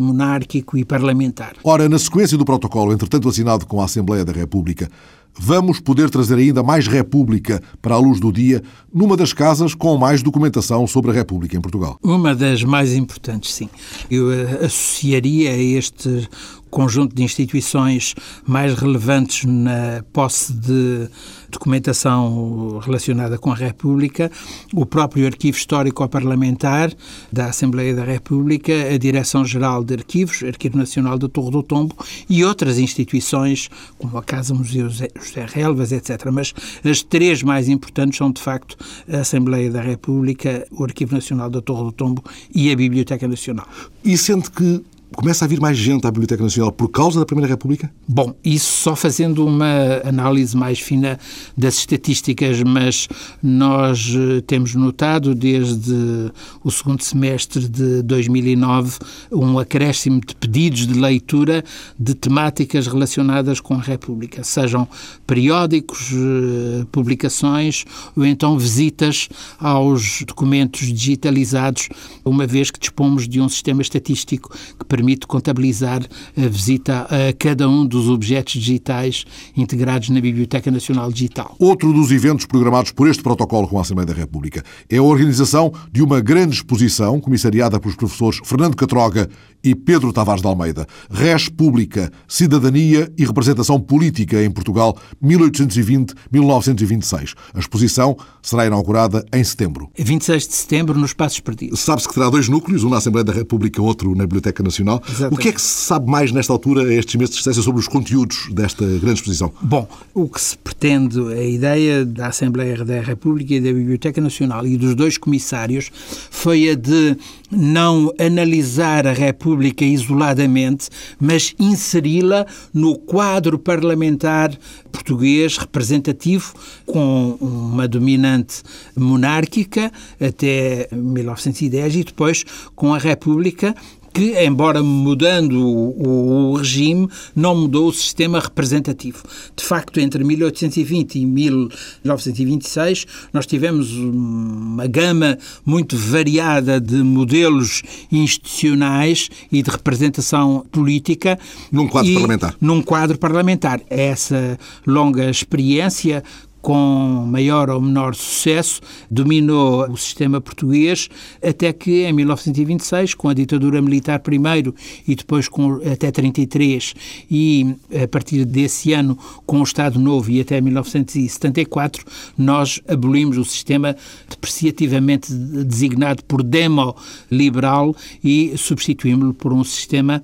monárquico 0.00 0.78
e 0.78 0.84
parlamentar 0.84 1.00
parlamentar. 1.00 1.54
Ora, 1.64 1.88
na 1.88 1.98
sequência 1.98 2.36
do 2.36 2.44
protocolo, 2.44 2.92
entretanto 2.92 3.28
assinado 3.28 3.66
com 3.66 3.80
a 3.80 3.84
Assembleia 3.84 4.24
da 4.24 4.32
República, 4.32 4.90
vamos 5.38 5.80
poder 5.80 6.10
trazer 6.10 6.36
ainda 6.36 6.62
mais 6.62 6.86
República 6.86 7.62
para 7.80 7.94
a 7.94 7.98
luz 7.98 8.20
do 8.20 8.32
dia 8.32 8.62
numa 8.92 9.16
das 9.16 9.32
casas 9.32 9.74
com 9.74 9.96
mais 9.96 10.22
documentação 10.22 10.86
sobre 10.86 11.10
a 11.10 11.14
República 11.14 11.56
em 11.56 11.60
Portugal. 11.60 11.98
Uma 12.02 12.34
das 12.34 12.62
mais 12.62 12.92
importantes, 12.94 13.54
sim. 13.54 13.68
Eu 14.10 14.32
eh, 14.32 14.64
associaria 14.64 15.50
a 15.50 15.56
este 15.56 16.28
conjunto 16.70 17.14
de 17.14 17.22
instituições 17.22 18.14
mais 18.46 18.74
relevantes 18.74 19.44
na 19.44 20.04
posse 20.12 20.52
de 20.52 21.08
documentação 21.50 22.78
relacionada 22.78 23.38
com 23.38 23.52
a 23.52 23.54
República, 23.54 24.30
o 24.72 24.86
próprio 24.86 25.26
Arquivo 25.26 25.56
Histórico 25.56 26.08
Parlamentar 26.08 26.92
da 27.32 27.46
Assembleia 27.46 27.94
da 27.94 28.04
República, 28.04 28.72
a 28.72 28.98
Direção-Geral 28.98 29.84
de 29.84 29.94
Arquivos, 29.94 30.42
Arquivo 30.42 30.78
Nacional 30.78 31.18
da 31.18 31.28
Torre 31.28 31.50
do 31.50 31.62
Tombo 31.62 31.94
e 32.28 32.44
outras 32.44 32.78
instituições, 32.78 33.68
como 33.98 34.16
a 34.16 34.22
Casa 34.22 34.54
Museu 34.54 34.88
José 34.88 35.10
Relvas, 35.52 35.92
etc. 35.92 36.26
Mas 36.32 36.54
as 36.84 37.02
três 37.02 37.42
mais 37.42 37.68
importantes 37.68 38.18
são, 38.18 38.30
de 38.30 38.40
facto, 38.40 38.76
a 39.08 39.18
Assembleia 39.18 39.70
da 39.70 39.80
República, 39.80 40.66
o 40.70 40.84
Arquivo 40.84 41.14
Nacional 41.14 41.50
da 41.50 41.60
Torre 41.60 41.84
do 41.84 41.92
Tombo 41.92 42.24
e 42.54 42.70
a 42.72 42.76
Biblioteca 42.76 43.26
Nacional. 43.28 43.68
E 44.04 44.16
sente 44.16 44.50
que 44.50 44.82
começa 45.14 45.44
a 45.44 45.48
vir 45.48 45.60
mais 45.60 45.76
gente 45.76 46.06
à 46.06 46.10
Biblioteca 46.10 46.42
Nacional 46.42 46.72
por 46.72 46.88
causa 46.88 47.20
da 47.20 47.26
Primeira 47.26 47.48
República? 47.48 47.90
Bom, 48.08 48.34
isso 48.44 48.82
só 48.82 48.96
fazendo 48.96 49.44
uma 49.44 50.00
análise 50.04 50.56
mais 50.56 50.78
fina 50.78 51.18
das 51.56 51.74
estatísticas, 51.78 52.62
mas 52.62 53.08
nós 53.42 54.14
eh, 54.16 54.40
temos 54.46 54.74
notado 54.74 55.34
desde 55.34 56.30
o 56.62 56.70
segundo 56.70 57.02
semestre 57.02 57.68
de 57.68 58.02
2009 58.02 58.98
um 59.32 59.58
acréscimo 59.58 60.20
de 60.20 60.34
pedidos 60.34 60.86
de 60.86 60.94
leitura 60.94 61.64
de 61.98 62.14
temáticas 62.14 62.86
relacionadas 62.86 63.60
com 63.60 63.74
a 63.74 63.80
República, 63.80 64.42
sejam 64.44 64.88
periódicos, 65.26 66.10
eh, 66.12 66.86
publicações 66.90 67.84
ou 68.16 68.24
então 68.24 68.58
visitas 68.58 69.28
aos 69.58 70.22
documentos 70.26 70.86
digitalizados, 70.92 71.88
uma 72.24 72.46
vez 72.46 72.70
que 72.70 72.78
dispomos 72.78 73.28
de 73.28 73.40
um 73.40 73.48
sistema 73.48 73.82
estatístico 73.82 74.50
que 74.78 74.84
permite 74.84 74.99
contabilizar 75.26 76.02
a 76.36 76.48
visita 76.48 77.02
a 77.02 77.32
cada 77.32 77.68
um 77.68 77.86
dos 77.86 78.08
objetos 78.08 78.54
digitais 78.54 79.24
integrados 79.56 80.08
na 80.10 80.20
Biblioteca 80.20 80.70
Nacional 80.70 81.10
Digital. 81.10 81.54
Outro 81.58 81.92
dos 81.92 82.10
eventos 82.10 82.46
programados 82.46 82.92
por 82.92 83.08
este 83.08 83.22
protocolo 83.22 83.68
com 83.68 83.78
a 83.78 83.82
Assembleia 83.82 84.06
da 84.06 84.14
República 84.14 84.62
é 84.88 84.96
a 84.96 85.02
organização 85.02 85.72
de 85.92 86.02
uma 86.02 86.20
grande 86.20 86.54
exposição 86.54 87.20
comissariada 87.20 87.78
pelos 87.78 87.96
professores 87.96 88.40
Fernando 88.44 88.76
Catroga 88.76 89.28
e 89.62 89.74
Pedro 89.74 90.10
Tavares 90.12 90.42
de 90.42 90.48
Almeida. 90.48 90.86
Res 91.10 91.48
Pública, 91.48 92.12
Cidadania 92.26 93.12
e 93.16 93.24
Representação 93.24 93.80
Política 93.80 94.42
em 94.42 94.50
Portugal, 94.50 94.96
1820-1926. 95.22 97.34
A 97.54 97.58
exposição 97.58 98.16
será 98.42 98.66
inaugurada 98.66 99.24
em 99.32 99.44
setembro. 99.44 99.90
26 99.98 100.48
de 100.48 100.54
setembro, 100.54 100.98
nos 100.98 101.12
Passos 101.12 101.40
Perdidos. 101.40 101.80
Sabe-se 101.80 102.08
que 102.08 102.14
terá 102.14 102.30
dois 102.30 102.48
núcleos, 102.48 102.84
um 102.84 102.90
na 102.90 102.98
Assembleia 102.98 103.24
da 103.24 103.32
República, 103.32 103.82
outro 103.82 104.14
na 104.14 104.24
Biblioteca 104.24 104.62
Nacional. 104.62 105.02
Exatamente. 105.06 105.34
O 105.34 105.38
que 105.38 105.48
é 105.48 105.52
que 105.52 105.60
se 105.60 105.86
sabe 105.86 106.10
mais 106.10 106.32
nesta 106.32 106.52
altura, 106.52 106.82
a 106.82 106.94
estes 106.94 107.14
meses 107.16 107.30
de 107.30 107.36
distância, 107.36 107.62
sobre 107.62 107.80
os 107.80 107.88
conteúdos 107.88 108.48
desta 108.52 108.84
grande 108.84 109.14
exposição? 109.14 109.52
Bom, 109.60 109.88
o 110.14 110.28
que 110.28 110.40
se 110.40 110.56
pretende, 110.58 111.20
a 111.20 111.44
ideia 111.44 112.04
da 112.04 112.28
Assembleia 112.28 112.84
da 112.84 113.00
República 113.00 113.54
e 113.54 113.60
da 113.60 113.72
Biblioteca 113.72 114.20
Nacional 114.20 114.66
e 114.66 114.76
dos 114.76 114.94
dois 114.94 115.18
comissários 115.18 115.90
foi 116.30 116.70
a 116.70 116.74
de 116.74 117.16
não 117.50 118.12
analisar 118.18 119.06
a 119.06 119.12
República 119.12 119.84
isoladamente, 119.84 120.88
mas 121.18 121.54
inseri-la 121.58 122.46
no 122.72 122.96
quadro 122.98 123.58
parlamentar 123.58 124.56
português 124.92 125.56
representativo, 125.56 126.54
com 126.86 127.36
uma 127.40 127.88
dominante 127.88 128.62
monárquica 128.96 129.90
até 130.20 130.88
1910 130.92 131.96
e 131.96 132.04
depois 132.04 132.44
com 132.74 132.94
a 132.94 132.98
República 132.98 133.74
que, 134.12 134.36
embora 134.44 134.82
mudando 134.82 135.64
o, 135.64 136.52
o, 136.52 136.56
regime, 136.56 137.08
não 137.34 137.54
mudou 137.56 137.88
o 137.88 137.92
sistema 137.92 138.40
representativo. 138.40 139.22
De 139.56 139.64
facto, 139.64 140.00
entre 140.00 140.24
1820 140.24 141.18
e 141.18 141.26
1926, 141.26 143.06
nós 143.32 143.46
tivemos 143.46 143.92
uma 143.92 144.86
gama 144.86 145.38
muito 145.64 145.96
variada 145.96 146.80
de 146.80 147.02
modelos 147.02 147.82
institucionais 148.10 149.28
e 149.50 149.62
de 149.62 149.70
representação 149.70 150.66
política. 150.70 151.38
Num 151.70 151.88
quadro 151.88 152.14
parlamentar. 152.14 152.56
Num 152.60 152.82
quadro 152.82 153.18
parlamentar. 153.18 153.80
Essa 153.88 154.58
longa 154.86 155.30
experiência 155.30 156.22
com 156.60 157.26
maior 157.26 157.70
ou 157.70 157.80
menor 157.80 158.14
sucesso, 158.14 158.80
dominou 159.10 159.90
o 159.90 159.96
sistema 159.96 160.40
português 160.40 161.08
até 161.42 161.72
que 161.72 162.04
em 162.04 162.12
1926, 162.12 163.14
com 163.14 163.28
a 163.28 163.34
ditadura 163.34 163.80
militar 163.80 164.20
primeiro 164.20 164.74
e 165.06 165.14
depois 165.14 165.48
com 165.48 165.80
até 165.90 166.10
33 166.10 166.94
e 167.30 167.74
a 168.02 168.08
partir 168.08 168.44
desse 168.44 168.92
ano 168.92 169.16
com 169.46 169.60
o 169.60 169.64
Estado 169.64 169.98
Novo 169.98 170.30
e 170.30 170.40
até 170.40 170.60
1974, 170.60 172.04
nós 172.36 172.80
abolimos 172.88 173.38
o 173.38 173.44
sistema 173.44 173.96
depreciativamente 174.28 175.32
designado 175.32 176.24
por 176.24 176.42
demo 176.42 176.94
liberal 177.30 177.94
e 178.22 178.52
substituímos-lo 178.56 179.34
por 179.34 179.52
um 179.52 179.64
sistema 179.64 180.22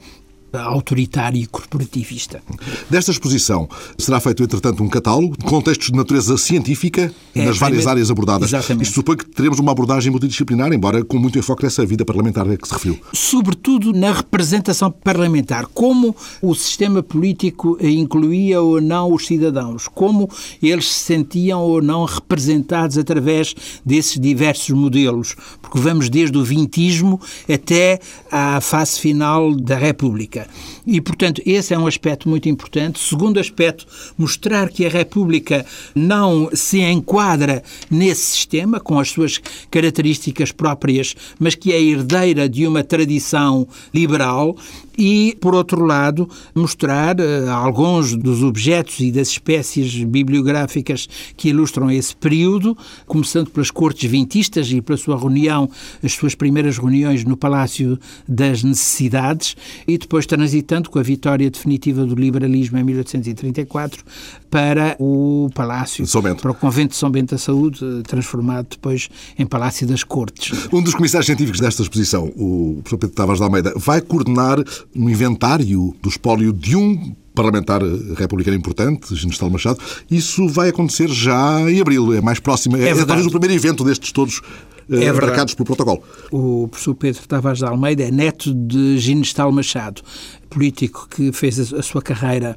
autoritário 0.63 1.41
e 1.41 1.47
corporativista. 1.47 2.43
Desta 2.89 3.11
exposição 3.11 3.69
será 3.99 4.21
feito, 4.21 4.43
entretanto, 4.43 4.83
um 4.83 4.89
catálogo 4.89 5.37
de 5.39 5.45
contextos 5.45 5.89
de 5.89 5.97
natureza 5.97 6.37
científica 6.37 7.13
é, 7.35 7.45
nas 7.45 7.59
várias 7.59 7.87
áreas 7.87 8.11
abordadas. 8.11 8.49
Exatamente. 8.49 8.85
Isto 8.85 8.95
supõe 8.95 9.17
que 9.17 9.27
teremos 9.27 9.59
uma 9.59 9.73
abordagem 9.73 10.11
multidisciplinar, 10.11 10.73
embora 10.73 11.05
com 11.05 11.19
muito 11.19 11.39
enfoque 11.39 11.65
nessa 11.65 11.85
vida 11.85 12.05
parlamentar 12.05 12.49
a 12.49 12.57
que 12.57 12.67
se 12.67 12.75
referiu. 12.75 12.99
Sobretudo 13.13 13.93
na 13.93 14.13
representação 14.13 14.91
parlamentar. 14.91 15.67
Como 15.67 16.15
o 16.41 16.55
sistema 16.55 17.03
político 17.03 17.79
incluía 17.81 18.61
ou 18.61 18.81
não 18.81 19.13
os 19.13 19.27
cidadãos. 19.27 19.89
Como 19.89 20.29
eles 20.63 20.89
se 20.93 21.05
sentiam 21.05 21.61
ou 21.61 21.83
não 21.83 22.05
representados 22.05 22.99
através 22.99 23.55
desses 23.85 24.19
diversos 24.21 24.71
modelos. 24.71 25.35
Porque 25.61 25.79
vamos 25.79 26.09
desde 26.09 26.37
o 26.37 26.45
vintismo 26.45 27.21
até 27.53 28.01
à 28.31 28.61
fase 28.61 29.01
final 29.01 29.55
da 29.55 29.77
República. 29.77 30.46
E, 30.87 31.01
portanto, 31.01 31.43
esse 31.45 31.75
é 31.75 31.79
um 31.79 31.87
aspecto 31.87 32.29
muito 32.29 32.49
importante. 32.49 32.99
Segundo 32.99 33.41
aspecto, 33.41 33.87
mostrar 34.17 34.69
que 34.69 34.87
a 34.87 34.89
República 34.89 35.65
não 35.95 36.51
se 36.53 36.81
enquadra 36.81 37.63
nesse 37.91 38.23
sistema, 38.23 38.81
com 38.81 38.99
as 38.99 39.11
suas 39.11 39.41
características 39.71 40.53
próprias, 40.53 41.15
mas 41.39 41.55
que 41.55 41.73
é 41.73 41.81
herdeira 41.81 42.49
de 42.49 42.67
uma 42.67 42.85
tradição 42.85 43.67
liberal 43.93 44.57
e, 44.97 45.37
por 45.41 45.55
outro 45.55 45.85
lado, 45.85 46.29
mostrar 46.55 47.17
uh, 47.21 47.51
alguns 47.51 48.15
dos 48.15 48.43
objetos 48.43 49.01
e 49.01 49.13
das 49.13 49.29
espécies 49.29 50.05
bibliográficas 50.05 51.09
que 51.37 51.49
ilustram 51.49 51.91
esse 51.91 52.15
período, 52.17 52.77
começando 53.07 53.51
pelas 53.51 53.71
cortes 53.71 54.11
vintistas 54.11 54.71
e 54.71 54.81
pela 54.81 54.97
sua 54.97 55.19
reunião, 55.19 55.69
as 56.03 56.13
suas 56.13 56.35
primeiras 56.35 56.79
reuniões 56.79 57.25
no 57.25 57.37
Palácio 57.37 57.99
das 58.29 58.63
Necessidades, 58.63 59.57
e 59.87 59.99
depois 59.99 60.27
transitando 60.27 60.91
com 60.91 60.99
a 60.99 61.03
vitória 61.03 61.51
definitiva 61.51 62.05
do 62.05 62.15
liberalismo 62.15 62.79
em 62.79 62.85
1834 62.85 64.05
para 64.51 64.97
o 64.99 65.51
Palácio, 65.55 66.05
para 66.41 66.51
o 66.51 66.55
Convento 66.55 66.91
de 66.91 66.97
São 66.97 67.11
Bento 67.11 67.35
da 67.35 67.39
Saúde, 67.39 67.81
transformado 68.07 68.69
depois 68.71 69.09
em 69.39 69.45
Palácio 69.45 69.87
das 69.87 70.03
Cortes. 70.03 70.69
Um 70.73 70.83
dos 70.83 70.95
comissários 70.95 71.27
científicos 71.27 71.61
desta 71.61 71.83
exposição, 71.83 72.33
o 72.37 72.81
professor 72.83 72.99
Pedro 72.99 73.17
Tavares 73.17 73.39
de 73.39 73.45
Almeida, 73.45 73.73
vai 73.77 74.01
coordenar 74.01 74.59
um 74.95 75.09
inventário 75.09 75.95
do 76.03 76.09
espólio 76.09 76.53
de 76.53 76.77
um 76.77 77.15
parlamentar 77.35 77.83
republicano 78.17 78.57
importante, 78.57 79.15
Genestal 79.15 79.51
Machado. 79.51 79.79
Isso 80.11 80.49
vai 80.49 80.71
acontecer 80.71 81.09
já 81.09 81.61
em 81.71 81.81
abril, 81.81 82.15
é 82.15 82.21
mais 82.21 82.41
próximo. 82.41 82.77
É, 82.77 82.89
é, 82.89 82.91
é 82.91 83.05
talvez 83.05 83.27
o 83.27 83.31
primeiro 83.31 83.55
evento 83.55 83.85
destes 83.85 84.11
todos 84.11 84.41
é 84.89 85.13
marcados 85.13 85.53
pelo 85.53 85.67
protocolo. 85.67 86.03
O 86.31 86.69
professor 86.69 86.95
Pedro 86.95 87.27
Tavares 87.27 87.59
de 87.59 87.65
Almeida 87.65 88.05
é 88.05 88.11
neto 88.11 88.55
de 88.55 88.99
Ginestal 88.99 89.51
Machado 89.51 90.01
político 90.49 91.09
que 91.11 91.33
fez 91.33 91.73
a 91.73 91.83
sua 91.83 92.01
carreira 92.01 92.57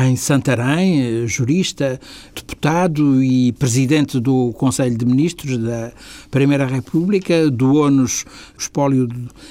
em 0.00 0.14
Santarém, 0.14 1.00
eh, 1.00 1.26
jurista, 1.26 2.00
deputado 2.34 3.22
e 3.24 3.52
presidente 3.52 4.20
do 4.20 4.52
Conselho 4.52 4.96
de 4.96 5.04
Ministros 5.04 5.58
da 5.58 5.92
Primeira 6.30 6.66
República, 6.66 7.50
doou-nos 7.50 8.24
o 8.56 8.60
espólio, 8.60 9.08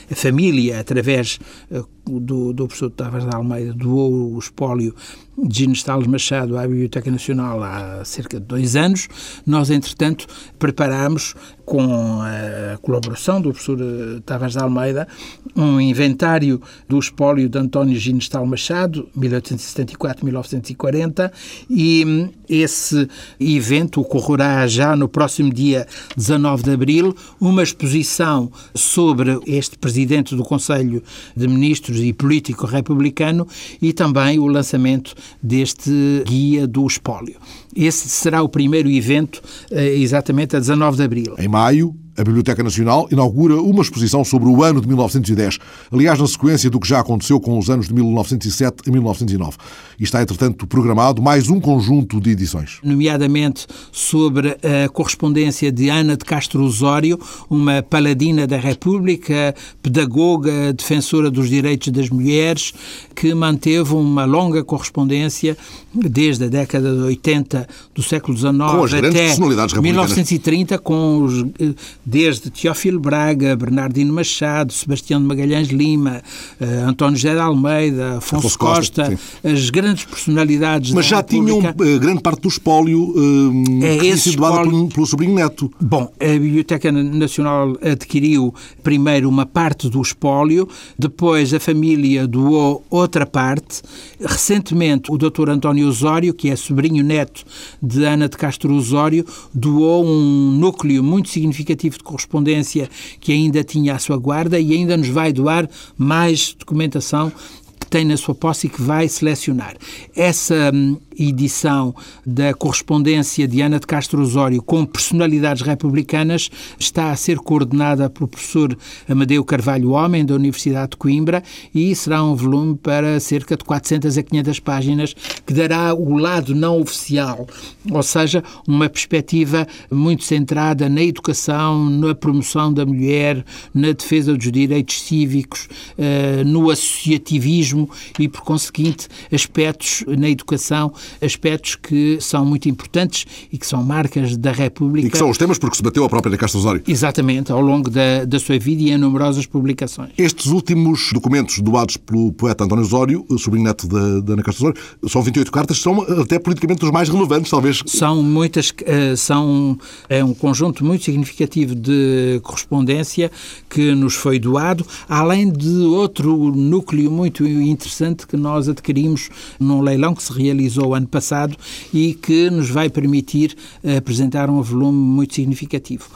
a 0.09 0.15
família, 0.15 0.79
através 0.79 1.39
eh, 1.71 1.81
do, 2.17 2.53
do 2.53 2.67
professor 2.67 2.89
Tavares 2.89 3.27
de 3.27 3.35
Almeida, 3.35 3.73
doou 3.73 4.35
o 4.35 4.39
espólio 4.39 4.95
de 5.37 5.59
Gino 5.59 5.75
Stales 5.75 6.07
Machado 6.07 6.57
à 6.57 6.67
Biblioteca 6.67 7.11
Nacional 7.11 7.61
há 7.61 8.03
cerca 8.05 8.39
de 8.39 8.45
dois 8.45 8.75
anos. 8.75 9.07
Nós, 9.45 9.69
entretanto, 9.69 10.25
preparámos, 10.57 11.35
com 11.65 12.21
a 12.21 12.77
colaboração 12.81 13.39
do 13.39 13.51
professor 13.51 13.77
eh, 13.79 14.21
Tavares 14.25 14.55
de 14.55 14.59
Almeida, 14.59 15.07
um 15.55 15.79
inventário 15.79 16.59
do 16.87 16.97
espólio 16.97 17.47
de 17.47 17.59
António 17.59 17.89
António 17.89 17.99
Ginestal 17.99 18.45
Machado, 18.45 19.09
1874-1940, 19.17 21.31
e 21.69 22.05
hum, 22.05 22.29
esse 22.47 23.09
evento 23.39 24.01
ocorrerá 24.01 24.67
já 24.67 24.95
no 24.95 25.09
próximo 25.09 25.51
dia 25.51 25.87
19 26.15 26.61
de 26.63 26.71
abril, 26.71 27.15
uma 27.39 27.63
exposição 27.63 28.51
sobre 28.75 29.39
este 29.47 29.75
presidente 29.77 30.35
do 30.35 30.43
Conselho 30.43 31.01
de 31.35 31.47
Ministros 31.47 31.98
e 32.03 32.13
político 32.13 32.65
republicano 32.65 33.47
e 33.81 33.93
também 33.93 34.39
o 34.39 34.47
lançamento 34.47 35.13
deste 35.41 36.23
guia 36.25 36.67
do 36.67 36.85
espólio. 36.85 37.35
Esse 37.75 38.09
será 38.09 38.41
o 38.41 38.49
primeiro 38.49 38.89
evento, 38.89 39.41
eh, 39.71 39.95
exatamente 39.95 40.55
a 40.55 40.59
19 40.59 40.97
de 40.97 41.03
abril. 41.03 41.35
Em 41.37 41.47
maio, 41.47 41.95
A 42.19 42.23
Biblioteca 42.23 42.61
Nacional 42.61 43.07
inaugura 43.09 43.55
uma 43.61 43.81
exposição 43.81 44.25
sobre 44.25 44.49
o 44.49 44.61
ano 44.61 44.81
de 44.81 44.87
1910, 44.89 45.57
aliás, 45.89 46.19
na 46.19 46.27
sequência 46.27 46.69
do 46.69 46.77
que 46.77 46.85
já 46.85 46.99
aconteceu 46.99 47.39
com 47.39 47.57
os 47.57 47.69
anos 47.69 47.87
de 47.87 47.93
1907 47.93 48.89
a 48.89 48.91
1909. 48.91 49.55
E 49.97 50.03
está, 50.03 50.21
entretanto, 50.21 50.67
programado 50.67 51.21
mais 51.21 51.49
um 51.49 51.61
conjunto 51.61 52.19
de 52.19 52.31
edições. 52.31 52.79
Nomeadamente 52.83 53.65
sobre 53.89 54.49
a 54.49 54.89
correspondência 54.89 55.71
de 55.71 55.87
Ana 55.87 56.17
de 56.17 56.25
Castro 56.25 56.61
Osório, 56.61 57.17
uma 57.49 57.81
paladina 57.81 58.45
da 58.45 58.57
República, 58.57 59.55
pedagoga, 59.81 60.73
defensora 60.73 61.31
dos 61.31 61.47
direitos 61.47 61.87
das 61.87 62.09
mulheres, 62.09 62.73
que 63.15 63.33
manteve 63.33 63.93
uma 63.93 64.25
longa 64.25 64.61
correspondência 64.61 65.57
desde 65.93 66.43
a 66.43 66.47
década 66.49 66.93
de 66.93 67.01
80 67.01 67.67
do 67.95 68.03
século 68.03 68.37
XIX 68.37 68.59
até 69.07 69.35
1930 69.81 70.77
com 70.79 71.23
os 71.23 71.45
eh, 71.59 71.73
desde 72.09 72.49
Teófilo 72.49 72.99
Braga, 72.99 73.55
Bernardino 73.55 74.11
Machado, 74.11 74.73
Sebastião 74.73 75.21
de 75.21 75.27
Magalhães 75.27 75.67
Lima, 75.67 76.23
uh, 76.59 76.89
António 76.89 77.15
José 77.15 77.33
de 77.35 77.39
Almeida, 77.39 78.17
Afonso, 78.17 78.47
Afonso 78.47 78.57
Costa, 78.57 79.09
Costa 79.11 79.19
as 79.43 79.69
grandes 79.69 80.05
personalidades 80.05 80.91
Mas 80.91 81.05
já 81.05 81.21
tinham 81.21 81.59
uh, 81.59 81.99
grande 81.99 82.21
parte 82.21 82.41
do 82.41 82.47
espólio 82.47 83.13
uh, 83.15 83.83
é 83.83 84.07
esse 84.07 84.29
espólio... 84.29 84.71
pelo, 84.71 84.89
pelo 84.89 85.05
sobrinho 85.05 85.35
neto. 85.35 85.71
Bom, 85.79 86.11
a 86.19 86.25
Biblioteca 86.25 86.91
Nacional 86.91 87.77
adquiriu 87.81 88.53
primeiro 88.81 89.29
uma 89.29 89.45
parte 89.45 89.87
do 89.87 90.01
espólio, 90.01 90.67
depois 90.97 91.53
a 91.53 91.59
família 91.59 92.25
doou 92.27 92.83
outra 92.89 93.25
parte. 93.25 93.81
Recentemente, 94.19 95.11
o 95.11 95.17
Dr. 95.17 95.49
António 95.49 95.87
Osório, 95.87 96.33
que 96.33 96.49
é 96.49 96.55
sobrinho 96.55 97.03
neto 97.03 97.43
de 97.81 98.03
Ana 98.03 98.27
de 98.27 98.35
Castro 98.35 98.73
Osório, 98.73 99.25
doou 99.53 100.05
um 100.05 100.51
núcleo 100.51 101.03
muito 101.03 101.29
significativo 101.29 101.88
de 101.97 102.03
correspondência 102.03 102.89
que 103.19 103.31
ainda 103.31 103.63
tinha 103.63 103.95
à 103.95 103.99
sua 103.99 104.17
guarda 104.17 104.59
e 104.59 104.73
ainda 104.73 104.95
nos 104.97 105.09
vai 105.09 105.33
doar 105.33 105.69
mais 105.97 106.55
documentação 106.57 107.31
que 107.79 107.87
tem 107.87 108.05
na 108.05 108.17
sua 108.17 108.35
posse 108.35 108.67
e 108.67 108.69
que 108.69 108.81
vai 108.81 109.07
selecionar. 109.07 109.75
Essa 110.15 110.71
hum, 110.73 110.97
edição 111.19 111.93
da 112.25 112.53
correspondência 112.53 113.47
de 113.47 113.61
Ana 113.61 113.79
de 113.79 113.85
Castro 113.85 114.21
Osório 114.21 114.61
com 114.61 114.85
personalidades 114.85 115.61
republicanas 115.61 116.49
está 116.79 117.11
a 117.11 117.15
ser 117.15 117.37
coordenada 117.37 118.09
pelo 118.09 118.27
professor 118.27 118.77
Amadeu 119.07 119.43
Carvalho 119.43 119.91
Homem, 119.91 120.25
da 120.25 120.35
Universidade 120.35 120.91
de 120.91 120.97
Coimbra, 120.97 121.43
e 121.73 121.93
será 121.95 122.23
um 122.23 122.35
volume 122.35 122.75
para 122.75 123.19
cerca 123.19 123.57
de 123.57 123.63
400 123.63 124.17
a 124.17 124.23
500 124.23 124.59
páginas, 124.59 125.15
que 125.45 125.53
dará 125.53 125.93
o 125.93 126.17
lado 126.17 126.55
não 126.55 126.79
oficial, 126.79 127.47
ou 127.91 128.03
seja, 128.03 128.43
uma 128.67 128.89
perspectiva 128.89 129.67
muito 129.91 130.23
centrada 130.23 130.87
na 130.87 131.03
educação, 131.03 131.89
na 131.89 132.15
promoção 132.15 132.73
da 132.73 132.85
mulher, 132.85 133.43
na 133.73 133.91
defesa 133.91 134.33
dos 134.33 134.51
direitos 134.51 135.01
cívicos, 135.01 135.67
eh, 135.97 136.43
no 136.45 136.69
associativismo 136.69 137.89
e, 138.17 138.27
por 138.27 138.41
conseguinte, 138.41 139.07
aspectos 139.31 140.03
na 140.07 140.29
educação 140.29 140.93
aspectos 141.21 141.75
que 141.75 142.17
são 142.19 142.45
muito 142.45 142.69
importantes 142.69 143.25
e 143.51 143.57
que 143.57 143.65
são 143.65 143.83
marcas 143.83 144.35
da 144.37 144.51
República. 144.51 145.07
E 145.07 145.11
que 145.11 145.17
são 145.17 145.29
os 145.29 145.37
temas 145.37 145.57
porque 145.57 145.77
se 145.77 145.83
bateu 145.83 146.03
a 146.03 146.09
própria 146.09 146.37
Castro 146.37 146.59
Osório. 146.59 146.81
Exatamente, 146.87 147.51
ao 147.51 147.61
longo 147.61 147.89
da, 147.89 148.25
da 148.25 148.39
sua 148.39 148.57
vida 148.57 148.83
e 148.83 148.91
em 148.91 148.97
numerosas 148.97 149.45
publicações. 149.45 150.11
Estes 150.17 150.47
últimos 150.47 151.11
documentos 151.13 151.59
doados 151.59 151.97
pelo 151.97 152.31
poeta 152.33 152.63
António 152.63 152.83
Osório, 152.83 153.25
sobrinho 153.37 153.65
neto 153.65 153.87
da, 153.87 154.19
da 154.21 154.33
Ana 154.33 154.43
Castro 154.43 154.65
Osório, 154.65 154.81
são 155.07 155.21
28 155.21 155.51
cartas, 155.51 155.79
são 155.79 156.01
até 156.01 156.39
politicamente 156.39 156.83
os 156.83 156.91
mais 156.91 157.09
relevantes, 157.09 157.49
talvez. 157.49 157.83
São 157.85 158.21
muitas, 158.23 158.73
eh, 158.85 159.15
são 159.15 159.77
é 160.07 160.23
um 160.23 160.33
conjunto 160.33 160.85
muito 160.85 161.03
significativo 161.03 161.75
de 161.75 162.39
correspondência 162.43 163.31
que 163.69 163.93
nos 163.95 164.15
foi 164.15 164.39
doado, 164.39 164.85
além 165.07 165.51
de 165.51 165.69
outro 165.69 166.51
núcleo 166.55 167.11
muito 167.11 167.45
interessante 167.47 168.25
que 168.27 168.37
nós 168.37 168.67
adquirimos 168.69 169.29
num 169.59 169.81
leilão 169.81 170.13
que 170.13 170.23
se 170.23 170.31
realizou 170.31 170.93
ano 170.99 171.07
passado 171.07 171.57
e 171.93 172.13
que 172.13 172.49
nos 172.49 172.69
vai 172.69 172.89
permitir 172.89 173.55
eh, 173.83 173.97
apresentar 173.97 174.49
um 174.49 174.61
volume 174.61 174.97
muito 174.97 175.33
significativo. 175.33 176.07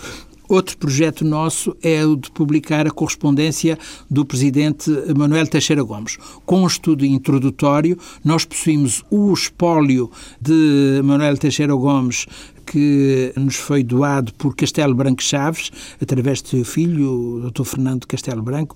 Outro 0.47 0.77
projeto 0.77 1.23
nosso 1.23 1.75
é 1.81 2.05
o 2.05 2.15
de 2.17 2.29
publicar 2.29 2.85
a 2.85 2.91
correspondência 2.91 3.79
do 4.09 4.25
presidente 4.25 4.91
Manuel 5.17 5.47
Teixeira 5.47 5.81
Gomes. 5.81 6.17
Com 6.45 6.63
um 6.63 6.67
estudo 6.67 7.05
introdutório, 7.05 7.97
nós 8.23 8.43
possuímos 8.43 9.03
o 9.09 9.33
espólio 9.33 10.11
de 10.39 11.01
Manuel 11.03 11.37
Teixeira 11.37 11.73
Gomes 11.73 12.27
que 12.65 13.31
nos 13.35 13.55
foi 13.55 13.83
doado 13.83 14.33
por 14.35 14.55
Castelo 14.55 14.95
Branco 14.95 15.21
Chaves, 15.21 15.71
através 16.01 16.41
do 16.41 16.49
seu 16.49 16.65
filho, 16.65 17.43
o 17.45 17.51
Dr. 17.51 17.63
Fernando 17.63 18.07
Castelo 18.07 18.41
Branco, 18.41 18.75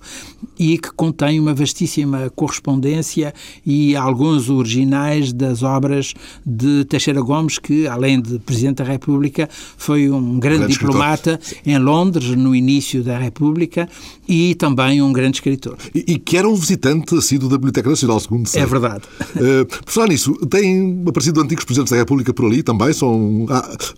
e 0.58 0.78
que 0.78 0.90
contém 0.92 1.40
uma 1.40 1.54
vastíssima 1.54 2.30
correspondência 2.34 3.32
e 3.64 3.96
alguns 3.96 4.50
originais 4.50 5.32
das 5.32 5.62
obras 5.62 6.14
de 6.44 6.84
Teixeira 6.84 7.20
Gomes, 7.20 7.58
que, 7.58 7.86
além 7.86 8.20
de 8.20 8.38
Presidente 8.38 8.78
da 8.78 8.84
República, 8.84 9.48
foi 9.76 10.10
um 10.10 10.38
grande, 10.38 10.58
grande 10.58 10.72
diplomata 10.72 11.38
escritor. 11.40 11.72
em 11.72 11.78
Londres, 11.78 12.30
no 12.36 12.54
início 12.54 13.02
da 13.02 13.18
República, 13.18 13.88
e 14.28 14.54
também 14.54 15.00
um 15.00 15.12
grande 15.12 15.38
escritor. 15.38 15.76
E, 15.94 16.04
e 16.06 16.18
que 16.18 16.36
era 16.36 16.48
um 16.48 16.54
visitante 16.54 17.14
assíduo 17.14 17.48
da 17.48 17.56
Biblioteca 17.56 17.88
Nacional, 17.88 18.20
segundo 18.20 18.46
sei. 18.46 18.62
É 18.62 18.66
verdade. 18.66 19.02
Uh, 19.36 19.64
por 19.66 19.92
falar 19.92 20.08
nisso, 20.08 20.34
têm 20.46 21.02
aparecido 21.06 21.40
antigos 21.40 21.64
Presidentes 21.64 21.90
da 21.90 21.96
República 21.96 22.32
por 22.32 22.46
ali 22.46 22.62
também? 22.62 22.92
São... 22.92 23.46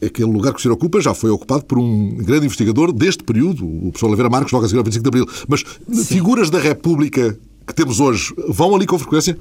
aquele 0.05 0.31
lugar 0.31 0.53
que 0.53 0.59
o 0.59 0.63
senhor 0.63 0.75
ocupa 0.75 1.01
já 1.01 1.15
foi 1.15 1.31
ocupado 1.31 1.65
por 1.65 1.79
um 1.79 2.17
grande 2.17 2.47
investigador 2.47 2.93
deste 2.93 3.25
período, 3.25 3.65
o 3.67 3.91
professor 3.91 4.07
Oliveira 4.07 4.31
Marques, 4.31 4.53
logo 4.53 4.65
a 4.65 4.69
seguir 4.69 4.79
ao 4.79 4.85
25 4.85 5.03
de 5.03 5.09
Abril. 5.09 5.27
Mas 5.49 5.65
Sim. 5.93 6.05
figuras 6.05 6.51
da 6.51 6.59
República 6.59 7.39
que 7.67 7.75
temos 7.75 8.01
hoje 8.01 8.35
vão 8.49 8.75
ali 8.75 8.87
com 8.87 8.99
frequência? 8.99 9.37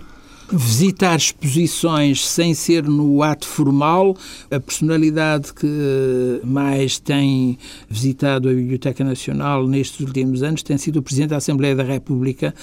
visitar 0.51 1.15
exposições 1.15 2.25
sem 2.25 2.53
ser 2.53 2.83
no 2.83 3.21
ato 3.21 3.47
formal. 3.47 4.15
A 4.49 4.59
personalidade 4.59 5.53
que 5.53 6.41
mais 6.43 6.97
tem 6.97 7.57
visitado 7.87 8.49
a 8.49 8.53
Biblioteca 8.53 9.03
Nacional 9.03 9.67
nestes 9.67 9.99
últimos 9.99 10.43
anos 10.43 10.63
tem 10.63 10.77
sido 10.77 10.97
o 10.97 11.03
Presidente 11.03 11.29
da 11.29 11.37
Assembleia 11.37 11.75
da 11.75 11.83
República, 11.83 12.53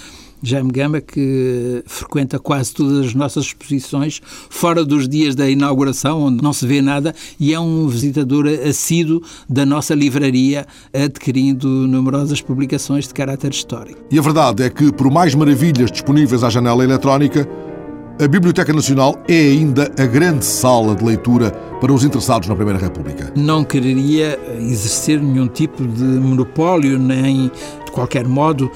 Jaime 0.47 0.71
Gama, 0.71 1.01
que 1.01 1.83
frequenta 1.87 2.39
quase 2.39 2.73
todas 2.73 3.07
as 3.07 3.15
nossas 3.15 3.47
exposições, 3.47 4.21
fora 4.49 4.85
dos 4.85 5.09
dias 5.09 5.35
da 5.35 5.51
inauguração, 5.51 6.23
onde 6.23 6.41
não 6.41 6.53
se 6.53 6.65
vê 6.65 6.81
nada, 6.81 7.13
e 7.41 7.53
é 7.53 7.59
um 7.59 7.89
visitador 7.89 8.47
assíduo 8.47 9.21
da 9.49 9.67
nossa 9.67 9.93
livraria, 9.93 10.65
adquirindo 10.95 11.67
numerosas 11.69 12.41
publicações 12.41 13.09
de 13.09 13.15
caráter 13.15 13.51
histórico. 13.51 13.99
E 14.09 14.19
a 14.19 14.23
verdade 14.23 14.63
é 14.63 14.71
que, 14.71 14.93
por 14.93 15.11
mais 15.11 15.35
maravilhas 15.35 15.91
disponíveis 15.91 16.45
à 16.45 16.49
janela 16.49 16.85
eletrónica, 16.85 17.49
a 18.19 18.29
Biblioteca 18.29 18.73
Nacional 18.73 19.21
é 19.29 19.39
ainda 19.39 19.93
a 19.99 20.07
grande 20.07 20.45
sala 20.45 20.95
de 20.95 21.05
leitura 21.05 21.51
para 21.81 21.93
os 21.93 22.03
interessados 22.03 22.49
na 22.49 22.55
Primeira 22.55 22.79
República. 22.79 23.31
Não 23.37 23.63
quereria 23.63 24.39
exercer 24.59 25.21
nenhum 25.21 25.49
tipo 25.49 25.87
de 25.87 26.03
monopólio, 26.03 26.99
nem 26.99 27.51
qualquer 27.97 28.29
modo 28.29 28.71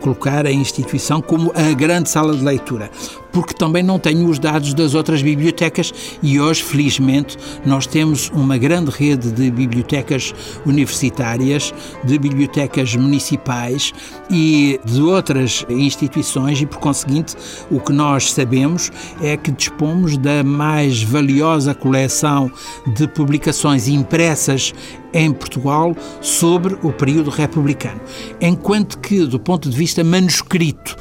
colocar 0.00 0.44
a 0.46 0.52
instituição 0.52 1.22
como 1.22 1.50
a 1.54 1.72
grande 1.72 2.10
sala 2.10 2.36
de 2.36 2.44
leitura 2.44 2.90
porque 3.36 3.52
também 3.52 3.82
não 3.82 3.98
tenho 3.98 4.26
os 4.30 4.38
dados 4.38 4.72
das 4.72 4.94
outras 4.94 5.20
bibliotecas 5.20 5.92
e 6.22 6.40
hoje, 6.40 6.62
felizmente, 6.62 7.36
nós 7.66 7.86
temos 7.86 8.30
uma 8.30 8.56
grande 8.56 8.90
rede 8.90 9.30
de 9.30 9.50
bibliotecas 9.50 10.34
universitárias, 10.64 11.74
de 12.02 12.18
bibliotecas 12.18 12.96
municipais 12.96 13.92
e 14.30 14.80
de 14.86 15.02
outras 15.02 15.66
instituições 15.68 16.62
e, 16.62 16.64
por 16.64 16.78
conseguinte, 16.78 17.36
o 17.70 17.78
que 17.78 17.92
nós 17.92 18.32
sabemos 18.32 18.90
é 19.20 19.36
que 19.36 19.50
dispomos 19.50 20.16
da 20.16 20.42
mais 20.42 21.02
valiosa 21.02 21.74
coleção 21.74 22.50
de 22.94 23.06
publicações 23.06 23.86
impressas 23.86 24.72
em 25.12 25.30
Portugal 25.30 25.94
sobre 26.22 26.78
o 26.82 26.90
período 26.90 27.28
republicano. 27.28 28.00
Enquanto 28.40 28.98
que, 28.98 29.26
do 29.26 29.38
ponto 29.38 29.68
de 29.68 29.76
vista 29.76 30.02
manuscrito, 30.02 30.96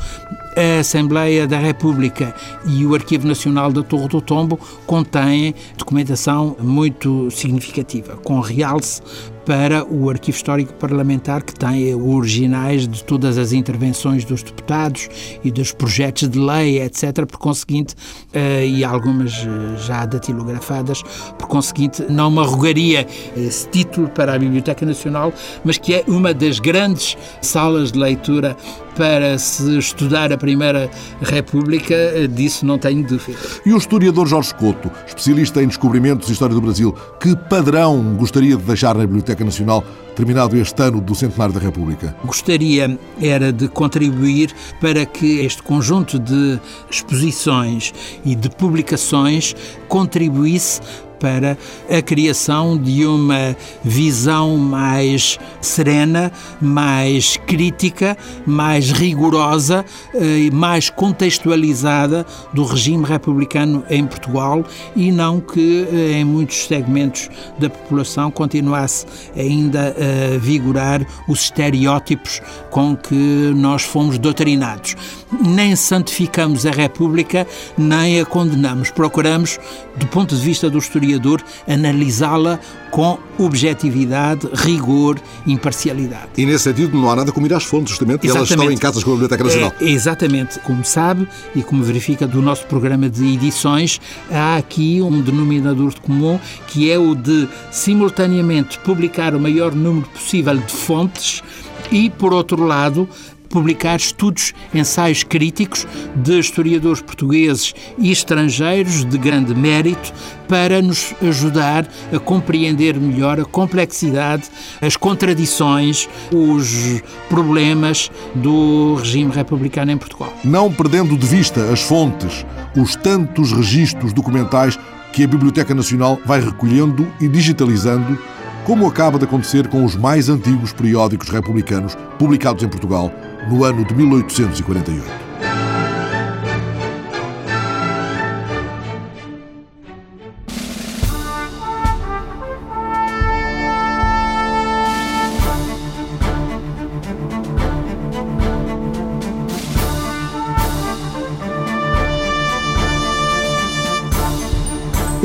a 0.55 0.79
Assembleia 0.79 1.45
da 1.45 1.57
República 1.59 2.33
e 2.65 2.85
o 2.85 2.95
Arquivo 2.95 3.27
Nacional 3.27 3.71
da 3.71 3.83
Torre 3.83 4.07
do 4.07 4.21
Tombo 4.21 4.59
contêm 4.85 5.53
documentação 5.77 6.55
muito 6.59 7.29
significativa, 7.29 8.15
com 8.17 8.39
realce 8.39 9.01
para 9.45 9.85
o 9.85 10.09
Arquivo 10.09 10.35
Histórico 10.35 10.73
Parlamentar, 10.73 11.43
que 11.43 11.53
tem 11.53 11.93
originais 11.93 12.87
de 12.87 13.03
todas 13.03 13.37
as 13.37 13.53
intervenções 13.53 14.25
dos 14.25 14.41
deputados 14.41 15.07
e 15.43 15.51
dos 15.51 15.71
projetos 15.71 16.27
de 16.27 16.39
lei, 16.39 16.81
etc., 16.81 17.25
por 17.27 17.37
conseguinte, 17.37 17.93
eh, 18.33 18.65
e 18.65 18.83
algumas 18.83 19.33
eh, 19.33 19.77
já 19.85 20.03
datilografadas, 20.05 21.03
por 21.37 21.47
conseguinte, 21.47 22.03
não 22.09 22.31
me 22.31 22.39
arrogaria 22.39 23.05
esse 23.37 23.69
título 23.69 24.07
para 24.09 24.33
a 24.33 24.39
Biblioteca 24.39 24.83
Nacional, 24.83 25.31
mas 25.63 25.77
que 25.77 25.93
é 25.93 26.03
uma 26.07 26.33
das 26.33 26.59
grandes 26.59 27.15
salas 27.39 27.91
de 27.91 27.99
leitura 27.99 28.57
para 28.95 29.37
se 29.37 29.77
estudar 29.77 30.31
a 30.31 30.37
Primeira 30.37 30.89
República, 31.21 31.95
disso 32.29 32.65
não 32.65 32.77
tenho 32.77 33.05
dúvida. 33.05 33.37
E 33.65 33.73
o 33.73 33.77
historiador 33.77 34.27
Jorge 34.27 34.53
Couto, 34.55 34.91
especialista 35.05 35.61
em 35.61 35.67
descobrimentos 35.67 36.29
e 36.29 36.33
história 36.33 36.55
do 36.55 36.61
Brasil, 36.61 36.95
que 37.19 37.35
padrão 37.35 38.15
gostaria 38.15 38.55
de 38.55 38.63
deixar 38.63 38.95
na 38.95 39.01
Biblioteca 39.01 39.43
Nacional 39.43 39.83
terminado 40.15 40.55
este 40.57 40.81
ano 40.81 41.01
do 41.01 41.13
centenário 41.13 41.53
da 41.53 41.59
República? 41.59 42.15
Gostaria 42.23 42.97
era 43.21 43.51
de 43.51 43.67
contribuir 43.67 44.53
para 44.79 45.05
que 45.05 45.39
este 45.41 45.61
conjunto 45.61 46.17
de 46.17 46.59
exposições 46.89 47.93
e 48.23 48.33
de 48.33 48.49
publicações 48.49 49.55
contribuísse 49.87 50.81
para 51.19 51.57
a 51.89 52.01
criação 52.01 52.77
de 52.77 53.05
uma 53.05 53.55
visão 53.83 54.57
mais 54.57 55.39
serena, 55.61 56.31
mais 56.61 57.37
crítica, 57.37 58.17
mais 58.45 58.91
rigorosa 58.91 59.85
e 60.13 60.47
eh, 60.47 60.51
mais 60.51 60.89
contextualizada 60.89 62.25
do 62.53 62.63
regime 62.63 63.05
republicano 63.05 63.83
em 63.89 64.05
Portugal 64.05 64.63
e 64.95 65.11
não 65.11 65.39
que 65.39 65.87
eh, 65.91 66.19
em 66.19 66.23
muitos 66.23 66.67
segmentos 66.67 67.29
da 67.57 67.69
população 67.69 68.29
continuasse 68.29 69.05
ainda 69.35 69.95
a 69.95 70.37
vigorar 70.37 71.05
os 71.27 71.41
estereótipos 71.43 72.41
com 72.69 72.95
que 72.95 73.53
nós 73.55 73.83
fomos 73.83 74.17
doutrinados. 74.17 74.95
Nem 75.41 75.75
santificamos 75.75 76.65
a 76.65 76.71
República, 76.71 77.47
nem 77.77 78.21
a 78.21 78.25
condenamos. 78.25 78.89
Procuramos, 78.91 79.59
do 79.95 80.07
ponto 80.07 80.35
de 80.35 80.41
vista 80.41 80.69
do 80.69 80.77
historiador, 80.77 81.04
historiador 81.05 81.43
analisá-la 81.67 82.59
com 82.91 83.17
objetividade, 83.37 84.47
rigor, 84.53 85.19
imparcialidade. 85.45 86.29
E 86.37 86.45
nesse 86.45 86.63
sentido 86.63 86.97
não 86.97 87.09
há 87.09 87.15
nada 87.15 87.31
como 87.31 87.45
ir 87.45 87.53
às 87.53 87.63
fontes, 87.63 87.89
justamente, 87.89 88.25
exatamente. 88.25 88.53
elas 88.53 88.61
estão 88.61 88.71
em 88.71 88.77
casas 88.77 89.03
com 89.03 89.11
a 89.11 89.13
Biblioteca 89.13 89.43
Nacional. 89.43 89.73
É, 89.81 89.89
exatamente. 89.89 90.59
Como 90.59 90.83
sabe 90.85 91.27
e 91.53 91.61
como 91.61 91.83
verifica 91.83 92.25
do 92.25 92.41
nosso 92.41 92.65
programa 92.67 93.09
de 93.09 93.33
edições, 93.33 93.99
há 94.31 94.55
aqui 94.55 95.01
um 95.01 95.21
denominador 95.21 95.93
comum 95.99 96.39
que 96.67 96.89
é 96.89 96.97
o 96.97 97.13
de 97.13 97.49
simultaneamente 97.71 98.79
publicar 98.79 99.35
o 99.35 99.39
maior 99.39 99.75
número 99.75 100.07
possível 100.07 100.55
de 100.55 100.71
fontes 100.71 101.43
e, 101.91 102.09
por 102.09 102.33
outro 102.33 102.63
lado, 102.65 103.07
publicar 103.55 103.95
estudos, 103.95 104.53
ensaios 104.73 105.23
críticos 105.23 105.87
de 106.13 106.37
historiadores 106.37 107.01
portugueses 107.01 107.73
e 107.97 108.11
estrangeiros 108.11 109.05
de 109.05 109.17
grande 109.17 109.55
mérito 109.55 110.11
para 110.45 110.81
nos 110.81 111.15
ajudar 111.21 111.87
a 112.13 112.19
compreender 112.19 112.99
melhor 112.99 113.39
a 113.39 113.45
complexidade, 113.45 114.43
as 114.81 114.97
contradições, 114.97 116.09
os 116.33 117.01
problemas 117.29 118.11
do 118.35 118.95
regime 118.95 119.31
republicano 119.31 119.91
em 119.91 119.97
Portugal. 119.97 120.33
Não 120.43 120.69
perdendo 120.69 121.17
de 121.17 121.25
vista 121.25 121.71
as 121.71 121.81
fontes, 121.81 122.45
os 122.75 122.97
tantos 122.97 123.53
registros 123.53 124.11
documentais 124.11 124.77
que 125.13 125.23
a 125.23 125.27
Biblioteca 125.27 125.73
Nacional 125.73 126.19
vai 126.25 126.41
recolhendo 126.41 127.09
e 127.21 127.29
digitalizando, 127.29 128.19
como 128.65 128.85
acaba 128.85 129.17
de 129.17 129.23
acontecer 129.23 129.69
com 129.69 129.85
os 129.85 129.95
mais 129.95 130.27
antigos 130.27 130.73
periódicos 130.73 131.29
republicanos 131.29 131.95
publicados 132.19 132.61
em 132.61 132.67
Portugal 132.67 133.13
no 133.47 133.63
ano 133.63 133.85
de 133.85 133.93
1848. 133.93 135.25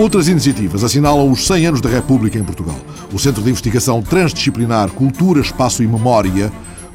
Outras 0.00 0.28
iniciativas 0.28 0.82
assinalam 0.82 1.30
os 1.30 1.46
100 1.46 1.66
anos 1.66 1.80
da 1.82 1.90
República 1.90 2.38
em 2.38 2.42
Portugal. 2.42 2.78
O 3.12 3.18
Centro 3.18 3.42
de 3.42 3.50
Investigação 3.50 4.00
Transdisciplinar 4.00 4.88
Cultura, 4.92 5.42
Espaço 5.42 5.82
e 5.82 5.86
Memória 5.86 6.50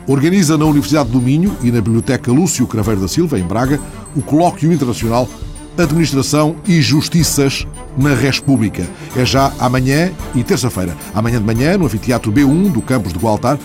organiza 0.08 0.58
na 0.58 0.66
Universidade 0.66 1.10
do 1.10 1.22
Minho 1.22 1.56
e 1.62 1.72
na 1.72 1.82
Biblioteca 1.82 2.32
Lúcio 2.32 2.68
Craveiro 2.68 3.02
da 3.02 3.08
Silva, 3.08 3.40
em 3.40 3.44
Braga, 3.44 3.80
o 4.16 4.22
Colóquio 4.22 4.72
Internacional 4.72 5.28
Administração 5.78 6.56
e 6.66 6.82
Justiças 6.82 7.68
na 7.98 8.14
República. 8.14 8.88
É 9.16 9.26
já 9.26 9.52
amanhã 9.60 10.12
e 10.34 10.44
terça-feira. 10.44 10.96
Amanhã 11.14 11.40
de 11.40 11.46
manhã, 11.46 11.78
no 11.78 11.86
Anfiteatro 11.86 12.32
B1 12.32 12.72
do 12.72 12.82
campus 12.82 13.12
de 13.12 13.20
Gualtar, 13.20 13.60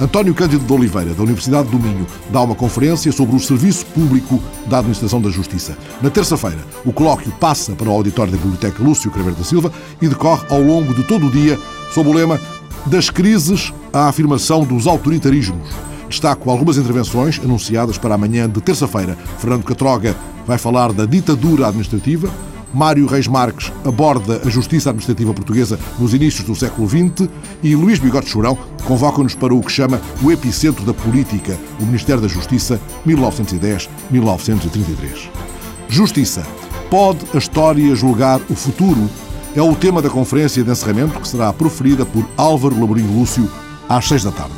António 0.00 0.34
Cândido 0.34 0.64
de 0.64 0.72
Oliveira, 0.72 1.14
da 1.14 1.22
Universidade 1.22 1.68
do 1.68 1.78
Minho, 1.78 2.06
dá 2.30 2.42
uma 2.42 2.54
conferência 2.54 3.12
sobre 3.12 3.36
o 3.36 3.40
serviço 3.40 3.86
público 3.86 4.42
da 4.66 4.78
administração 4.78 5.20
da 5.20 5.30
justiça. 5.30 5.78
Na 6.02 6.10
terça-feira, 6.10 6.58
o 6.84 6.92
colóquio 6.92 7.32
passa 7.38 7.72
para 7.72 7.88
o 7.88 7.92
auditório 7.92 8.32
da 8.32 8.38
Biblioteca 8.38 8.82
Lúcio 8.82 9.10
Craveiro 9.10 9.38
da 9.38 9.44
Silva 9.44 9.72
e 10.02 10.08
decorre 10.08 10.44
ao 10.50 10.60
longo 10.60 10.92
de 10.92 11.04
todo 11.04 11.28
o 11.28 11.30
dia 11.30 11.58
sob 11.92 12.08
o 12.08 12.12
lema 12.12 12.40
das 12.86 13.10
crises 13.10 13.72
à 13.92 14.08
afirmação 14.08 14.64
dos 14.64 14.86
autoritarismos. 14.86 15.68
Destaco 16.08 16.50
algumas 16.50 16.76
intervenções 16.76 17.40
anunciadas 17.42 17.98
para 17.98 18.14
amanhã 18.14 18.48
de 18.48 18.60
terça-feira. 18.60 19.16
Fernando 19.38 19.64
Catroga 19.64 20.14
vai 20.46 20.58
falar 20.58 20.92
da 20.92 21.06
ditadura 21.06 21.66
administrativa. 21.66 22.30
Mário 22.72 23.06
Reis 23.06 23.28
Marques 23.28 23.72
aborda 23.84 24.42
a 24.44 24.50
justiça 24.50 24.90
administrativa 24.90 25.32
portuguesa 25.32 25.78
nos 25.98 26.12
inícios 26.12 26.46
do 26.46 26.56
século 26.56 26.88
XX 26.88 27.28
e 27.62 27.76
Luís 27.76 28.00
Bigode 28.00 28.28
Churão 28.28 28.58
convoca-nos 28.84 29.34
para 29.34 29.54
o 29.54 29.60
que 29.60 29.70
chama 29.70 30.00
o 30.22 30.30
epicentro 30.30 30.84
da 30.84 30.92
política, 30.92 31.58
o 31.80 31.86
Ministério 31.86 32.20
da 32.20 32.28
Justiça, 32.28 32.78
1910-1933. 33.06 35.30
Justiça. 35.88 36.46
Pode 36.90 37.20
a 37.32 37.38
história 37.38 37.94
julgar 37.94 38.40
o 38.50 38.54
futuro? 38.54 39.08
É 39.56 39.62
o 39.62 39.74
tema 39.74 40.02
da 40.02 40.10
conferência 40.10 40.64
de 40.64 40.70
encerramento 40.70 41.20
que 41.20 41.28
será 41.28 41.52
proferida 41.52 42.04
por 42.04 42.26
Álvaro 42.36 42.78
Laborinho 42.78 43.18
Lúcio 43.18 43.48
às 43.88 44.06
seis 44.06 44.24
da 44.24 44.32
tarde. 44.32 44.54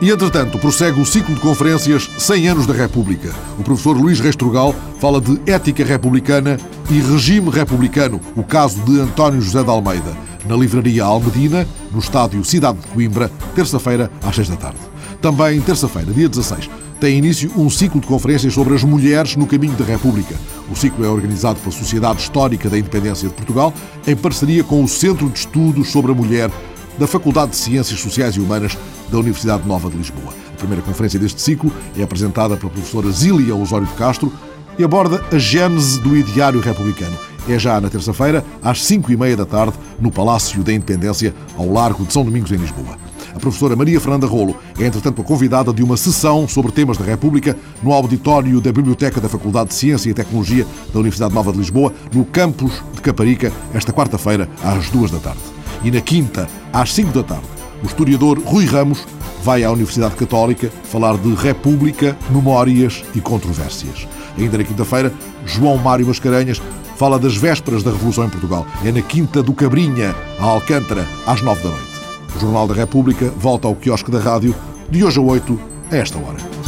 E, 0.00 0.10
entretanto, 0.10 0.58
prossegue 0.58 1.00
o 1.00 1.06
ciclo 1.06 1.32
de 1.32 1.40
conferências 1.40 2.10
100 2.18 2.48
anos 2.48 2.66
da 2.66 2.74
República. 2.74 3.32
O 3.56 3.62
professor 3.62 3.96
Luís 3.96 4.18
Restrugal 4.18 4.74
fala 4.98 5.20
de 5.20 5.40
ética 5.46 5.84
republicana 5.84 6.58
e 6.90 7.00
regime 7.00 7.50
republicano, 7.50 8.20
o 8.34 8.42
caso 8.42 8.80
de 8.80 8.98
António 8.98 9.40
José 9.40 9.62
de 9.62 9.70
Almeida, 9.70 10.16
na 10.44 10.56
Livraria 10.56 11.04
Almedina, 11.04 11.68
no 11.92 12.00
estádio 12.00 12.44
Cidade 12.44 12.78
de 12.78 12.88
Coimbra, 12.88 13.30
terça-feira, 13.54 14.10
às 14.24 14.34
seis 14.34 14.48
da 14.48 14.56
tarde. 14.56 14.80
Também 15.20 15.60
terça-feira, 15.60 16.12
dia 16.12 16.28
16, 16.28 16.68
tem 17.02 17.18
início 17.18 17.50
um 17.56 17.68
ciclo 17.68 18.00
de 18.00 18.06
conferências 18.06 18.54
sobre 18.54 18.76
as 18.76 18.84
mulheres 18.84 19.34
no 19.34 19.44
caminho 19.44 19.72
da 19.72 19.84
República. 19.84 20.36
O 20.70 20.76
ciclo 20.76 21.04
é 21.04 21.08
organizado 21.08 21.58
pela 21.58 21.72
Sociedade 21.72 22.20
Histórica 22.20 22.70
da 22.70 22.78
Independência 22.78 23.28
de 23.28 23.34
Portugal, 23.34 23.74
em 24.06 24.14
parceria 24.14 24.62
com 24.62 24.84
o 24.84 24.86
Centro 24.86 25.28
de 25.28 25.40
Estudos 25.40 25.90
sobre 25.90 26.12
a 26.12 26.14
Mulher 26.14 26.48
da 26.96 27.08
Faculdade 27.08 27.50
de 27.50 27.56
Ciências 27.56 27.98
Sociais 27.98 28.36
e 28.36 28.40
Humanas 28.40 28.78
da 29.10 29.18
Universidade 29.18 29.66
Nova 29.66 29.90
de 29.90 29.96
Lisboa. 29.96 30.32
A 30.54 30.56
primeira 30.56 30.80
conferência 30.80 31.18
deste 31.18 31.42
ciclo 31.42 31.72
é 31.98 32.04
apresentada 32.04 32.56
pela 32.56 32.70
professora 32.70 33.10
Zília 33.10 33.56
Osório 33.56 33.88
de 33.88 33.94
Castro 33.94 34.32
e 34.78 34.84
aborda 34.84 35.24
a 35.32 35.38
gênese 35.38 36.00
do 36.00 36.16
ideário 36.16 36.60
republicano. 36.60 37.18
É 37.48 37.58
já 37.58 37.80
na 37.80 37.90
terça-feira, 37.90 38.44
às 38.62 38.84
cinco 38.84 39.10
e 39.10 39.16
meia 39.16 39.36
da 39.36 39.44
tarde, 39.44 39.74
no 39.98 40.12
Palácio 40.12 40.62
da 40.62 40.72
Independência, 40.72 41.34
ao 41.58 41.68
Largo 41.68 42.04
de 42.04 42.12
São 42.12 42.24
Domingos, 42.24 42.52
em 42.52 42.56
Lisboa. 42.58 42.96
A 43.34 43.38
professora 43.38 43.74
Maria 43.74 44.00
Fernanda 44.00 44.26
Rolo 44.26 44.56
é, 44.78 44.86
entretanto, 44.86 45.22
a 45.22 45.24
convidada 45.24 45.72
de 45.72 45.82
uma 45.82 45.96
sessão 45.96 46.46
sobre 46.46 46.72
temas 46.72 46.96
da 46.98 47.04
República 47.04 47.56
no 47.82 47.92
auditório 47.92 48.60
da 48.60 48.72
Biblioteca 48.72 49.20
da 49.20 49.28
Faculdade 49.28 49.70
de 49.70 49.74
Ciência 49.74 50.10
e 50.10 50.14
Tecnologia 50.14 50.66
da 50.92 51.00
Universidade 51.00 51.34
Nova 51.34 51.52
de 51.52 51.58
Lisboa, 51.58 51.92
no 52.12 52.24
campus 52.24 52.82
de 52.94 53.00
Caparica, 53.00 53.52
esta 53.72 53.92
quarta-feira, 53.92 54.48
às 54.62 54.90
duas 54.90 55.10
da 55.10 55.18
tarde. 55.18 55.40
E 55.82 55.90
na 55.90 56.00
quinta, 56.00 56.48
às 56.72 56.92
cinco 56.92 57.12
da 57.12 57.22
tarde, 57.22 57.46
o 57.82 57.86
historiador 57.86 58.38
Rui 58.38 58.64
Ramos 58.64 59.04
vai 59.42 59.64
à 59.64 59.70
Universidade 59.72 60.14
Católica 60.14 60.70
falar 60.84 61.16
de 61.16 61.34
República, 61.34 62.16
Memórias 62.30 63.02
e 63.14 63.20
Controvérsias. 63.20 64.06
Ainda 64.38 64.58
na 64.58 64.64
quinta-feira, 64.64 65.12
João 65.44 65.76
Mário 65.78 66.06
Mascarenhas 66.06 66.62
fala 66.96 67.18
das 67.18 67.36
vésperas 67.36 67.82
da 67.82 67.90
Revolução 67.90 68.24
em 68.24 68.30
Portugal. 68.30 68.66
É 68.84 68.92
na 68.92 69.02
Quinta 69.02 69.42
do 69.42 69.52
Cabrinha, 69.52 70.14
a 70.38 70.44
Alcântara, 70.44 71.06
às 71.26 71.42
nove 71.42 71.62
da 71.62 71.70
noite. 71.70 71.91
O 72.36 72.38
Jornal 72.38 72.66
da 72.66 72.74
República 72.74 73.30
volta 73.36 73.68
ao 73.68 73.74
quiosque 73.74 74.10
da 74.10 74.18
rádio 74.18 74.54
de 74.90 75.04
hoje 75.04 75.18
a 75.18 75.22
8, 75.22 75.60
a 75.90 75.96
esta 75.96 76.18
hora. 76.18 76.61